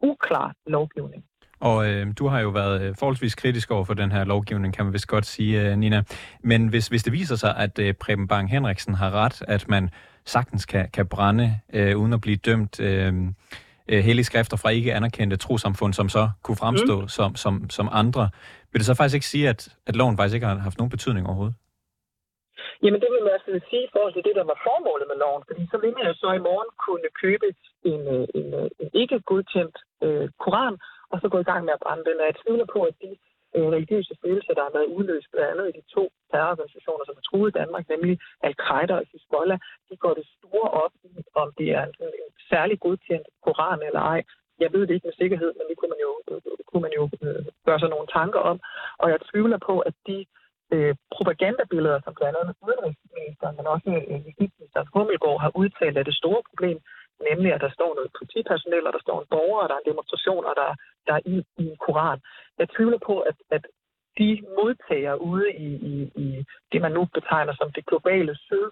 uklar 0.01 0.53
lovgivning. 0.67 1.23
Og 1.59 1.89
øh, 1.89 2.07
du 2.19 2.27
har 2.27 2.39
jo 2.39 2.49
været 2.49 2.81
øh, 2.81 2.95
forholdsvis 2.99 3.35
kritisk 3.35 3.71
over 3.71 3.83
for 3.83 3.93
den 3.93 4.11
her 4.11 4.23
lovgivning, 4.23 4.73
kan 4.73 4.85
man 4.85 4.93
vist 4.93 5.07
godt 5.07 5.25
sige, 5.25 5.61
øh, 5.61 5.77
Nina. 5.77 6.03
Men 6.41 6.67
hvis, 6.67 6.87
hvis 6.87 7.03
det 7.03 7.13
viser 7.13 7.35
sig, 7.35 7.55
at 7.57 7.79
øh, 7.79 7.93
Preben 7.93 8.27
Bang 8.27 8.49
Henriksen 8.51 8.93
har 8.93 9.11
ret, 9.11 9.43
at 9.47 9.69
man 9.69 9.89
sagtens 10.25 10.65
kan, 10.65 10.89
kan 10.93 11.07
brænde 11.07 11.59
øh, 11.73 11.97
uden 11.97 12.13
at 12.13 12.21
blive 12.21 12.37
dømt 12.37 12.79
øh, 12.79 13.13
øh, 13.89 13.99
hellige 14.03 14.25
skrifter 14.25 14.57
fra 14.57 14.69
ikke 14.69 14.93
anerkendte 14.93 15.37
trosamfund, 15.37 15.93
som 15.93 16.09
så 16.09 16.29
kunne 16.43 16.57
fremstå 16.57 17.01
mm. 17.01 17.07
som, 17.07 17.35
som, 17.35 17.69
som 17.69 17.89
andre, 17.91 18.29
vil 18.71 18.79
det 18.79 18.85
så 18.85 18.95
faktisk 18.95 19.15
ikke 19.15 19.33
sige, 19.33 19.49
at, 19.49 19.61
at 19.87 19.95
loven 19.95 20.17
faktisk 20.17 20.35
ikke 20.35 20.47
har 20.47 20.55
haft 20.55 20.77
nogen 20.77 20.89
betydning 20.89 21.27
overhovedet? 21.27 21.55
Jamen 22.83 22.99
det 23.03 23.09
vil 23.13 23.23
man 23.25 23.33
altså 23.37 23.51
sige 23.69 23.83
i 23.87 23.91
forhold 23.93 24.13
til 24.13 24.25
det, 24.27 24.35
der 24.39 24.45
var 24.51 24.57
formålet 24.67 25.05
med 25.11 25.17
loven, 25.23 25.43
fordi 25.49 25.61
så 25.71 25.77
vil 25.83 25.93
man 25.97 26.05
jo 26.09 26.13
så 26.23 26.29
i 26.39 26.45
morgen 26.49 26.71
kunne 26.85 27.09
købe 27.23 27.47
en, 27.91 28.03
en, 28.39 28.47
en 28.81 28.89
ikke 29.01 29.19
godkendt 29.31 29.77
øh, 30.05 30.27
koran, 30.43 30.75
og 31.11 31.17
så 31.21 31.27
gå 31.33 31.37
i 31.41 31.49
gang 31.49 31.61
med 31.65 31.73
at 31.75 31.83
brænde 31.85 32.05
den. 32.09 32.21
Og 32.21 32.25
jeg 32.29 32.35
tvivler 32.43 32.67
på, 32.75 32.79
at 32.89 32.95
de 33.03 33.11
øh, 33.55 33.67
religiøse 33.75 34.13
følelser, 34.23 34.53
der 34.53 34.63
har 34.67 34.73
været 34.77 34.93
udløst 34.97 35.27
blandt 35.31 35.51
andet 35.51 35.67
i 35.69 35.77
de 35.79 35.83
to 35.95 36.03
terrororganisationer, 36.31 37.03
som 37.05 37.15
har 37.17 37.25
truet 37.29 37.57
Danmark, 37.61 37.85
nemlig 37.93 38.13
Al-Qaida 38.47 38.93
og 38.99 39.05
Hezbollah, 39.11 39.59
de 39.89 39.95
går 40.03 40.13
det 40.19 40.25
store 40.37 40.69
op 40.83 40.93
i, 41.03 41.11
om 41.41 41.47
det 41.59 41.67
er 41.77 41.83
en, 41.87 41.93
en 42.25 42.33
særlig 42.51 42.79
godkendt 42.85 43.27
koran 43.45 43.81
eller 43.87 44.01
ej. 44.13 44.21
Jeg 44.63 44.69
ved 44.73 44.81
det 44.87 44.93
ikke 44.93 45.07
med 45.07 45.19
sikkerhed, 45.21 45.51
men 45.57 45.65
det 45.69 45.77
kunne 45.77 45.93
man 45.95 46.01
jo, 46.07 46.11
kunne 46.69 46.83
man 46.87 46.93
jo 46.99 47.03
øh, 47.25 47.45
gøre 47.67 47.79
sig 47.79 47.89
nogle 47.89 48.07
tanker 48.19 48.39
om. 48.51 48.57
Og 49.01 49.07
jeg 49.09 49.19
tvivler 49.31 49.59
på, 49.69 49.79
at 49.79 49.95
de 50.07 50.17
øh, 50.73 50.95
propagandabilleder, 51.15 51.99
som 52.03 52.13
blandt 52.19 52.37
andet 52.39 52.55
udenrigsministeren, 52.67 53.55
men 53.57 53.67
også 53.73 53.89
øh, 54.11 54.19
justitsministeren 54.27 54.87
Hummelgaard 54.93 55.41
har 55.45 55.51
udtalt, 55.61 55.97
er 55.97 56.03
det 56.09 56.19
store 56.21 56.41
problem, 56.49 56.79
nemlig 57.29 57.53
at 57.53 57.61
der 57.61 57.71
står 57.77 57.91
noget 57.95 58.15
politipersonel, 58.19 58.87
og 58.87 58.93
der 58.93 59.03
står 59.05 59.17
en 59.21 59.31
borger, 59.33 59.61
og 59.61 59.69
der 59.69 59.75
er 59.75 59.83
en 59.83 59.91
demonstration, 59.91 60.45
og 60.49 60.53
der, 60.61 60.69
der 61.07 61.13
er 61.13 61.23
i, 61.33 61.35
i 61.61 61.63
en 61.71 61.77
koran. 61.85 62.19
Jeg 62.59 62.67
tvivler 62.69 62.99
på, 63.09 63.19
at, 63.19 63.37
at 63.51 63.63
de 64.17 64.29
modtager 64.57 65.15
ude 65.15 65.49
i, 65.67 65.69
i, 65.91 65.93
i 66.23 66.45
det, 66.71 66.81
man 66.81 66.91
nu 66.91 67.03
betegner 67.13 67.53
som 67.55 67.71
det 67.71 67.85
globale 67.85 68.35
syd, 68.35 68.67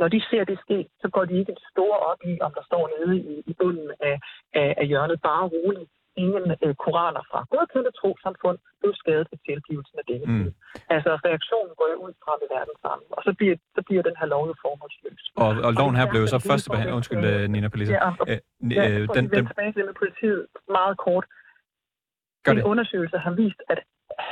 når 0.00 0.08
de 0.08 0.20
ser 0.30 0.44
det 0.44 0.58
ske, 0.64 0.88
så 1.00 1.08
går 1.08 1.24
de 1.24 1.38
ikke 1.38 1.52
en 1.52 1.64
stor 1.72 1.94
op 2.10 2.20
i, 2.24 2.38
om 2.40 2.52
der 2.54 2.64
står 2.64 2.84
nede 2.94 3.16
i, 3.16 3.42
i 3.46 3.52
bunden 3.60 3.90
af, 4.00 4.20
af, 4.54 4.74
af 4.80 4.86
hjørnet. 4.86 5.22
Bare 5.22 5.48
roligt. 5.48 5.90
Ingen 6.22 6.46
øh, 6.64 6.74
koraner 6.84 7.22
fra 7.30 7.38
godkendte 7.52 7.92
trosamfund 8.00 8.58
blev 8.80 8.92
skadet 9.02 9.26
ved 9.30 9.38
tilgivelsen 9.48 9.96
af 10.02 10.04
denne 10.10 10.26
Mm. 10.32 10.50
Altså 10.96 11.10
reaktionen 11.28 11.72
går 11.78 11.88
jo 11.92 11.98
ud 12.06 12.12
fra 12.22 12.32
ved 12.40 12.48
verden 12.56 12.76
sammen, 12.84 13.06
og 13.16 13.20
så 13.26 13.30
bliver, 13.38 13.56
så 13.76 13.80
bliver 13.86 14.02
den 14.08 14.16
her 14.20 14.26
lov 14.34 14.42
jo 14.50 14.54
formålsløs. 14.64 15.22
Og, 15.44 15.50
og 15.66 15.70
loven 15.78 15.96
her 16.00 16.06
blev 16.12 16.22
så 16.34 16.38
første 16.50 16.68
behandling. 16.70 16.96
Undskyld, 16.98 17.24
øh, 17.24 17.42
øh, 17.42 17.48
Nina 17.54 17.68
Palisa. 17.72 17.92
Ja, 17.92 18.10
Øh, 18.32 18.38
Ja, 18.76 18.84
øh, 18.90 19.02
den, 19.16 19.24
den, 19.34 19.46
tilbage 19.50 19.72
til 19.76 19.84
med 19.90 19.96
politiet 20.02 20.40
meget 20.78 20.96
kort. 21.06 21.24
Gør 22.44 22.52
en 22.52 22.58
det. 22.58 22.64
undersøgelse 22.72 23.18
har 23.18 23.32
vist, 23.42 23.60
at 23.72 23.80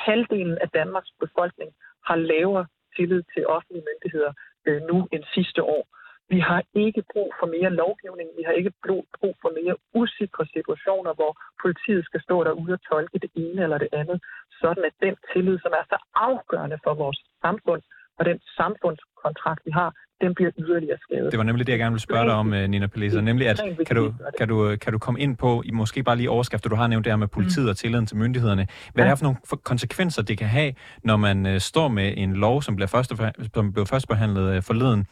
halvdelen 0.06 0.58
af 0.64 0.68
Danmarks 0.78 1.10
befolkning 1.20 1.70
har 2.08 2.16
lavere 2.16 2.66
tillid 2.96 3.22
til 3.34 3.42
offentlige 3.46 3.84
myndigheder 3.90 4.32
øh, 4.66 4.80
nu 4.90 4.96
end 5.12 5.22
sidste 5.34 5.62
år. 5.62 5.84
Vi 6.28 6.40
har 6.40 6.62
ikke 6.74 7.02
brug 7.12 7.30
for 7.40 7.46
mere 7.56 7.70
lovgivning. 7.82 8.28
Vi 8.38 8.42
har 8.46 8.52
ikke 8.60 8.72
brug 9.20 9.34
for 9.42 9.50
mere 9.60 9.76
usikre 10.00 10.44
situationer, 10.56 11.12
hvor 11.18 11.32
politiet 11.62 12.04
skal 12.04 12.20
stå 12.26 12.44
derude 12.44 12.72
og 12.72 12.82
tolke 12.90 13.18
det 13.24 13.30
ene 13.34 13.62
eller 13.62 13.78
det 13.78 13.88
andet, 14.00 14.18
sådan 14.60 14.84
at 14.88 14.94
den 15.06 15.14
tillid, 15.32 15.58
som 15.64 15.72
er 15.80 15.84
så 15.92 15.98
afgørende 16.28 16.78
for 16.84 16.94
vores 16.94 17.18
samfund 17.44 17.82
og 18.18 18.24
den 18.24 18.38
samfundskontrakt, 18.58 19.60
vi 19.64 19.70
har, 19.70 19.94
den 20.20 20.34
bliver 20.34 20.50
yderligere 20.58 20.98
skadet. 21.00 21.32
Det 21.32 21.38
var 21.38 21.44
nemlig 21.44 21.66
det, 21.66 21.72
jeg 21.72 21.78
gerne 21.78 21.92
ville 21.92 22.02
spørge 22.02 22.24
dig 22.24 22.34
om, 22.34 22.54
øh, 22.54 22.68
Nina 22.68 22.86
Palisa. 22.86 23.20
Nemlig, 23.20 23.48
at 23.48 23.60
kan 23.86 23.96
du, 23.96 24.14
kan, 24.38 24.48
du, 24.48 24.76
kan 24.76 24.92
du 24.92 24.98
komme 24.98 25.20
ind 25.20 25.36
på, 25.36 25.62
i 25.64 25.70
måske 25.70 26.02
bare 26.02 26.16
lige 26.16 26.30
overskrifter, 26.30 26.68
du 26.70 26.76
har 26.76 26.86
nævnt 26.86 27.04
det 27.04 27.12
her 27.12 27.16
med 27.16 27.28
politiet 27.28 27.70
og 27.70 27.76
tilliden 27.76 28.06
til 28.06 28.16
myndighederne. 28.16 28.66
Hvad 28.94 29.04
Ja. 29.04 29.10
er 29.10 29.14
for 29.14 29.24
nogle 29.24 29.38
konsekvenser, 29.64 30.22
det 30.22 30.38
kan 30.38 30.46
have, 30.46 30.72
når 31.04 31.16
man 31.16 31.46
øh, 31.46 31.60
står 31.60 31.88
med 31.88 32.14
en 32.16 32.32
lov, 32.32 32.62
som, 32.62 32.76
bliver 32.76 32.88
første, 32.88 33.16
som 33.54 33.72
blev 33.72 33.86
først 33.86 34.08
behandlet 34.08 34.56
øh, 34.56 34.62
forleden, 34.62 35.06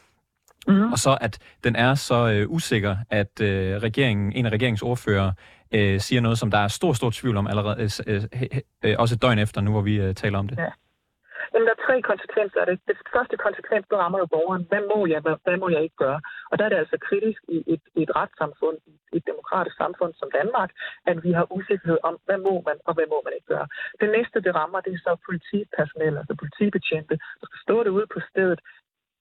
Mhm. 0.68 0.92
og 0.92 0.98
så 0.98 1.18
at 1.20 1.38
den 1.64 1.76
er 1.76 1.94
så 1.94 2.32
øh, 2.32 2.50
usikker, 2.50 2.96
at 3.10 3.40
øh, 3.40 3.76
regeringen, 3.76 4.32
en 4.32 4.46
af 4.46 4.50
regeringsordfører 4.50 5.32
øh, 5.74 6.00
siger 6.00 6.20
noget, 6.20 6.38
som 6.38 6.50
der 6.50 6.58
er 6.58 6.68
stor, 6.68 6.92
stor 6.92 7.10
tvivl 7.10 7.36
om 7.36 7.46
allerede, 7.46 7.88
øh, 8.06 8.22
øh, 8.32 8.60
øh, 8.84 8.96
også 8.98 9.14
et 9.14 9.22
døgn 9.22 9.38
efter, 9.38 9.60
nu 9.60 9.70
hvor 9.70 9.80
vi 9.80 9.94
øh, 10.00 10.14
taler 10.14 10.38
om 10.38 10.48
det. 10.48 10.58
Ja. 10.58 10.70
Jamen, 11.52 11.66
der 11.68 11.74
er 11.78 11.86
tre 11.86 11.96
konsekvenser 12.10 12.58
af 12.62 12.66
det. 12.66 12.76
Det 12.90 12.96
første 13.16 13.36
konsekvens, 13.46 13.84
det 13.90 13.98
rammer 14.02 14.18
jo 14.22 14.26
borgeren. 14.34 14.64
Hvad 14.70 14.82
må 14.92 14.98
jeg, 15.12 15.20
hvad, 15.24 15.36
hvad 15.44 15.56
må 15.62 15.68
jeg 15.74 15.82
ikke 15.86 16.00
gøre? 16.06 16.20
Og 16.50 16.54
der 16.58 16.64
er 16.64 16.70
det 16.72 16.82
altså 16.84 16.96
kritisk 17.08 17.40
i 17.56 17.58
et, 17.74 17.82
i 17.98 18.00
et 18.06 18.12
retssamfund, 18.20 18.76
i 19.14 19.16
et 19.20 19.26
demokratisk 19.30 19.76
samfund 19.82 20.12
som 20.20 20.28
Danmark, 20.40 20.70
at 21.10 21.16
vi 21.24 21.30
har 21.38 21.46
usikkerhed 21.56 21.98
om, 22.08 22.14
hvad 22.26 22.38
må 22.46 22.54
man, 22.68 22.76
og 22.86 22.92
hvad 22.94 23.06
må 23.12 23.18
man 23.26 23.32
ikke 23.36 23.50
gøre. 23.54 23.66
Det 24.00 24.08
næste, 24.16 24.36
det 24.46 24.52
rammer, 24.60 24.80
det 24.80 24.92
er 24.94 25.02
så 25.06 25.12
politipersonel, 25.28 26.14
altså 26.20 26.34
politibetjente, 26.42 27.14
der 27.40 27.46
skal 27.48 27.60
stå 27.66 27.76
derude 27.86 28.06
på 28.14 28.20
stedet 28.30 28.60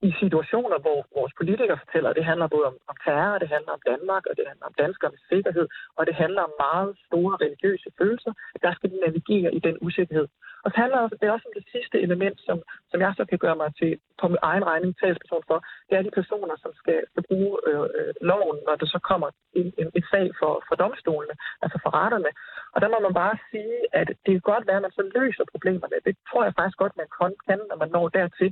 i 0.08 0.10
situationer, 0.22 0.78
hvor 0.84 0.98
vores 1.18 1.32
politikere 1.40 1.78
fortæller, 1.84 2.10
at 2.10 2.16
det 2.16 2.24
handler 2.30 2.46
både 2.54 2.66
om, 2.70 2.76
om 2.90 2.96
terror, 3.04 3.38
det 3.38 3.48
handler 3.54 3.72
om 3.72 3.82
Danmark, 3.90 4.24
og 4.30 4.34
det 4.38 4.44
handler 4.50 4.66
om 4.70 4.74
danskernes 4.82 5.22
sikkerhed, 5.32 5.66
og 5.98 6.02
det 6.08 6.14
handler 6.22 6.42
om 6.48 6.52
meget 6.66 6.90
store 7.06 7.34
religiøse 7.44 7.88
følelser, 7.98 8.32
der 8.62 8.70
skal 8.74 8.90
de 8.92 8.98
navigere 9.06 9.54
i 9.54 9.60
den 9.66 9.76
usikkerhed. 9.86 10.28
Og 10.64 10.68
så 10.70 10.76
handler 10.82 11.00
det 11.22 11.30
også 11.30 11.46
om 11.48 11.54
det 11.58 11.66
sidste 11.74 11.96
element, 12.06 12.36
som, 12.46 12.56
som 12.90 12.98
jeg 13.04 13.12
så 13.16 13.24
kan 13.30 13.38
gøre 13.44 13.56
mig 13.62 13.70
til 13.80 13.92
på 14.20 14.28
min 14.28 14.44
egen 14.50 14.64
regning 14.70 14.92
talsperson 15.00 15.44
for, 15.50 15.58
det 15.88 15.94
er 15.96 16.02
de 16.02 16.18
personer, 16.20 16.56
som 16.64 16.72
skal, 16.80 16.98
skal 17.10 17.24
bruge 17.30 17.52
øh, 17.68 17.86
øh, 17.98 18.12
loven, 18.30 18.58
når 18.66 18.74
der 18.80 18.86
så 18.94 18.98
kommer 19.10 19.28
en, 19.60 19.68
en, 19.80 19.88
en 19.96 20.04
sag 20.12 20.26
for, 20.40 20.52
for 20.68 20.74
domstolene, 20.82 21.34
altså 21.62 21.78
for 21.82 21.90
retterne. 22.00 22.30
Og 22.74 22.78
der 22.82 22.88
må 22.92 22.98
man 23.06 23.14
bare 23.22 23.36
sige, 23.50 23.76
at 24.00 24.08
det 24.24 24.32
kan 24.34 24.48
godt 24.52 24.66
være, 24.66 24.80
at 24.80 24.86
man 24.86 24.98
så 24.98 25.04
løser 25.16 25.44
problemerne. 25.54 25.96
Det 26.06 26.14
tror 26.28 26.42
jeg 26.44 26.54
faktisk 26.58 26.78
godt, 26.82 27.00
man 27.02 27.10
kan, 27.46 27.60
når 27.70 27.76
man 27.82 27.90
når 27.96 28.08
dertil. 28.08 28.50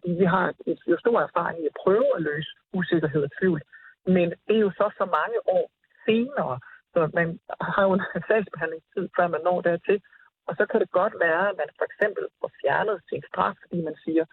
Fordi 0.00 0.12
vi 0.22 0.24
har 0.24 0.54
et, 0.66 0.78
jo 0.86 0.96
stor 0.98 1.20
erfaring 1.20 1.56
i 1.62 1.66
at 1.66 1.76
prøve 1.84 2.08
at 2.16 2.22
løse 2.22 2.50
usikkerhed 2.72 3.22
og 3.22 3.30
tvivl. 3.40 3.60
Men 4.06 4.26
det 4.46 4.54
er 4.56 4.64
jo 4.68 4.70
så 4.70 4.86
så 5.00 5.04
mange 5.18 5.38
år 5.58 5.66
senere, 6.06 6.58
så 6.92 7.10
man 7.14 7.40
har 7.60 7.82
jo 7.86 7.92
en 7.92 8.02
sagsbehandlingstid, 8.28 9.08
før 9.16 9.26
man 9.34 9.40
når 9.44 9.60
dertil. 9.60 10.02
Og 10.48 10.56
så 10.56 10.66
kan 10.70 10.80
det 10.80 10.90
godt 10.90 11.14
være, 11.20 11.48
at 11.50 11.56
man 11.62 11.70
for 11.78 11.84
eksempel 11.90 12.24
får 12.40 12.50
fjernet 12.62 12.96
sin 13.08 13.22
straf, 13.30 13.54
fordi 13.62 13.82
man 13.88 13.96
siger, 14.04 14.24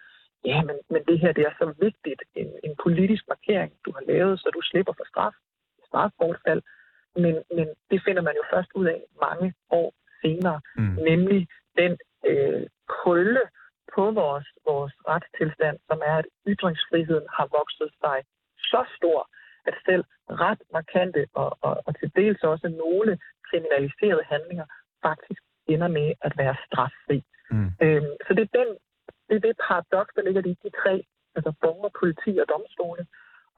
ja, 0.44 0.62
men, 0.68 0.76
men 0.90 1.02
det 1.08 1.18
her 1.20 1.32
det 1.32 1.44
er 1.46 1.54
så 1.58 1.74
vigtigt, 1.86 2.22
en, 2.34 2.50
en 2.64 2.74
politisk 2.84 3.24
markering, 3.28 3.72
du 3.84 3.90
har 3.96 4.02
lavet, 4.12 4.40
så 4.40 4.50
du 4.54 4.60
slipper 4.62 4.92
for 4.96 5.06
straf, 5.12 5.34
strafbortfald. 5.88 6.62
Men, 7.16 7.34
men 7.56 7.68
det 7.90 8.02
finder 8.06 8.22
man 8.22 8.34
jo 8.40 8.44
først 8.52 8.70
ud 8.74 8.86
af 8.86 9.00
mange 9.26 9.54
år 9.70 9.92
senere, 10.22 10.60
Mm. 10.76 10.94
nemlig 11.10 11.48
den 11.76 11.98
øh, 12.26 12.66
krølle 12.88 13.40
på 13.94 14.10
vores, 14.10 14.48
vores 14.66 14.94
retstilstand, 15.12 15.76
som 15.88 15.98
er, 16.10 16.16
at 16.22 16.28
ytringsfriheden 16.52 17.26
har 17.36 17.46
vokset 17.58 17.90
sig 18.02 18.18
så 18.72 18.80
stor, 18.96 19.20
at 19.68 19.74
selv 19.86 20.04
ret 20.44 20.62
markante 20.72 21.26
og, 21.34 21.58
og, 21.60 21.74
og 21.86 21.92
til 21.98 22.10
dels 22.16 22.42
også 22.42 22.68
nogle 22.68 23.18
kriminaliserede 23.48 24.24
handlinger 24.32 24.66
faktisk 25.02 25.42
ender 25.66 25.88
med 25.88 26.08
at 26.26 26.32
være 26.38 26.56
straffri. 26.66 27.18
Mm. 27.50 27.70
Øhm, 27.84 28.12
så 28.26 28.30
det 28.36 28.42
er, 28.46 28.52
den, 28.58 28.68
det 29.28 29.36
er 29.36 29.44
det 29.46 29.56
paradoks, 29.68 30.12
der 30.16 30.22
ligger 30.22 30.42
i 30.46 30.56
de 30.62 30.70
tre, 30.82 30.94
altså 31.36 31.52
borger, 31.62 31.90
politi 32.00 32.32
og 32.42 32.46
domstole. 32.54 33.06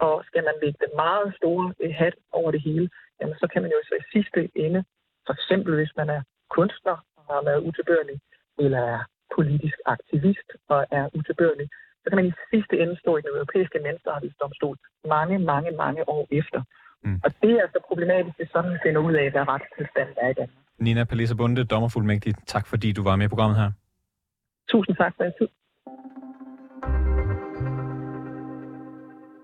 Og 0.07 0.25
skal 0.29 0.45
man 0.45 0.57
lægge 0.63 0.79
den 0.85 0.93
meget 1.05 1.29
store 1.39 1.75
øh, 1.81 1.95
hat 2.01 2.17
over 2.33 2.51
det 2.51 2.63
hele, 2.69 2.91
jamen 3.21 3.37
så 3.41 3.47
kan 3.53 3.63
man 3.63 3.71
jo 3.71 3.81
så 3.89 3.95
i 4.01 4.11
sidste 4.15 4.41
ende, 4.55 4.85
for 5.27 5.33
eksempel 5.33 5.75
hvis 5.75 5.97
man 5.97 6.09
er 6.11 6.23
kunstner 6.57 6.97
og 7.17 7.23
har 7.35 7.43
været 7.49 7.65
utilbørlig, 7.69 8.21
eller 8.59 8.81
er 8.95 9.01
politisk 9.37 9.77
aktivist 9.95 10.49
og 10.75 10.81
er 10.99 11.05
utilbørlig, 11.19 11.67
så 12.03 12.07
kan 12.11 12.17
man 12.21 12.27
i 12.27 12.35
sidste 12.53 12.75
ende 12.83 12.95
stå 13.03 13.11
i 13.17 13.23
den 13.27 13.33
europæiske 13.39 13.79
menneskerettighedsdomstol 13.87 14.77
mange, 15.17 15.39
mange, 15.39 15.71
mange 15.85 16.09
år 16.09 16.25
efter. 16.41 16.61
Mm. 17.05 17.21
Og 17.25 17.31
det 17.43 17.51
er 17.57 17.63
altså 17.67 17.81
problematisk, 17.89 18.37
hvis 18.37 18.51
sådan 18.57 18.79
finder 18.85 19.01
ud 19.09 19.15
af, 19.23 19.31
hvad 19.31 19.49
retstilstanden 19.53 20.17
er 20.25 20.29
i 20.35 20.37
Danmark. 20.41 20.65
Nina 20.79 21.05
Palisa 21.05 21.35
Bunde, 21.35 21.65
dommerfuldmægtig, 21.65 22.35
tak 22.47 22.67
fordi 22.67 22.93
du 22.93 23.03
var 23.03 23.17
med 23.17 23.27
i 23.27 23.29
programmet 23.29 23.59
her. 23.63 23.71
Tusind 24.73 24.97
tak 24.97 25.13
for 25.17 25.23
jeres 25.25 25.37
tid. 25.41 25.49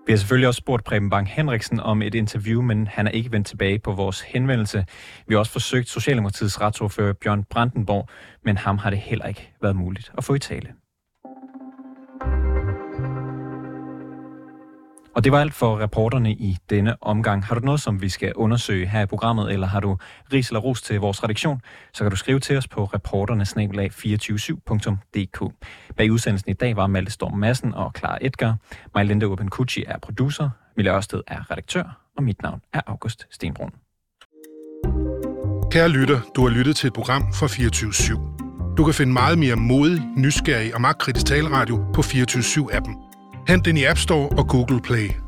Vi 0.07 0.11
har 0.11 0.17
selvfølgelig 0.17 0.47
også 0.47 0.57
spurgt 0.57 0.83
Preben 0.83 1.09
Bang 1.09 1.29
Henriksen 1.29 1.79
om 1.79 2.01
et 2.01 2.15
interview, 2.15 2.61
men 2.61 2.87
han 2.87 3.07
er 3.07 3.11
ikke 3.11 3.31
vendt 3.31 3.47
tilbage 3.47 3.79
på 3.79 3.91
vores 3.91 4.21
henvendelse. 4.21 4.85
Vi 5.27 5.33
har 5.33 5.39
også 5.39 5.51
forsøgt 5.51 5.89
Socialdemokratiets 5.89 6.61
retsordfører 6.61 7.13
Bjørn 7.13 7.43
Brandenborg, 7.43 8.09
men 8.43 8.57
ham 8.57 8.77
har 8.77 8.89
det 8.89 8.99
heller 8.99 9.25
ikke 9.25 9.53
været 9.61 9.75
muligt 9.75 10.11
at 10.17 10.23
få 10.23 10.33
i 10.33 10.39
tale. 10.39 10.73
Og 15.17 15.23
det 15.23 15.31
var 15.31 15.39
alt 15.39 15.53
for 15.53 15.79
reporterne 15.79 16.31
i 16.31 16.57
denne 16.69 17.03
omgang. 17.03 17.45
Har 17.45 17.55
du 17.55 17.61
noget, 17.65 17.81
som 17.81 18.01
vi 18.01 18.09
skal 18.09 18.33
undersøge 18.35 18.87
her 18.87 19.01
i 19.01 19.05
programmet, 19.05 19.53
eller 19.53 19.67
har 19.67 19.79
du 19.79 19.97
ris 20.33 20.49
eller 20.49 20.59
ros 20.59 20.81
til 20.81 20.99
vores 20.99 21.23
redaktion, 21.23 21.61
så 21.93 22.03
kan 22.03 22.11
du 22.11 22.15
skrive 22.15 22.39
til 22.39 22.57
os 22.57 22.67
på 22.67 22.89
reporternesnabelag247.dk. 22.95 25.53
Bag 25.97 26.11
udsendelsen 26.11 26.49
i 26.49 26.53
dag 26.53 26.75
var 26.75 26.87
Malte 26.87 27.11
Storm 27.11 27.37
Madsen 27.37 27.73
og 27.73 27.91
Clara 27.97 28.17
Edgar. 28.21 28.55
Majlinde 28.95 29.27
Urban 29.27 29.47
Kucci 29.47 29.83
er 29.87 29.99
producer, 29.99 30.49
Mille 30.75 30.91
Ørsted 30.91 31.21
er 31.27 31.51
redaktør, 31.51 32.01
og 32.17 32.23
mit 32.23 32.41
navn 32.41 32.61
er 32.73 32.81
August 32.87 33.27
Stenbrun. 33.31 33.71
Kære 35.71 35.89
lytter, 35.89 36.19
du 36.35 36.47
har 36.47 36.49
lyttet 36.49 36.75
til 36.75 36.87
et 36.87 36.93
program 36.93 37.33
fra 37.33 37.47
24 37.47 37.91
Du 38.77 38.85
kan 38.85 38.93
finde 38.93 39.13
meget 39.13 39.37
mere 39.37 39.55
modig, 39.55 40.01
nysgerrig 40.17 40.75
og 40.75 40.81
magtkritisk 40.81 41.25
taleradio 41.25 41.85
på 41.93 42.01
24 42.01 42.73
appen 42.73 43.06
Hent 43.47 43.65
den 43.65 43.77
i 43.77 43.85
App 43.85 43.97
Store 43.97 44.29
og 44.37 44.47
Google 44.47 44.81
Play. 44.81 45.26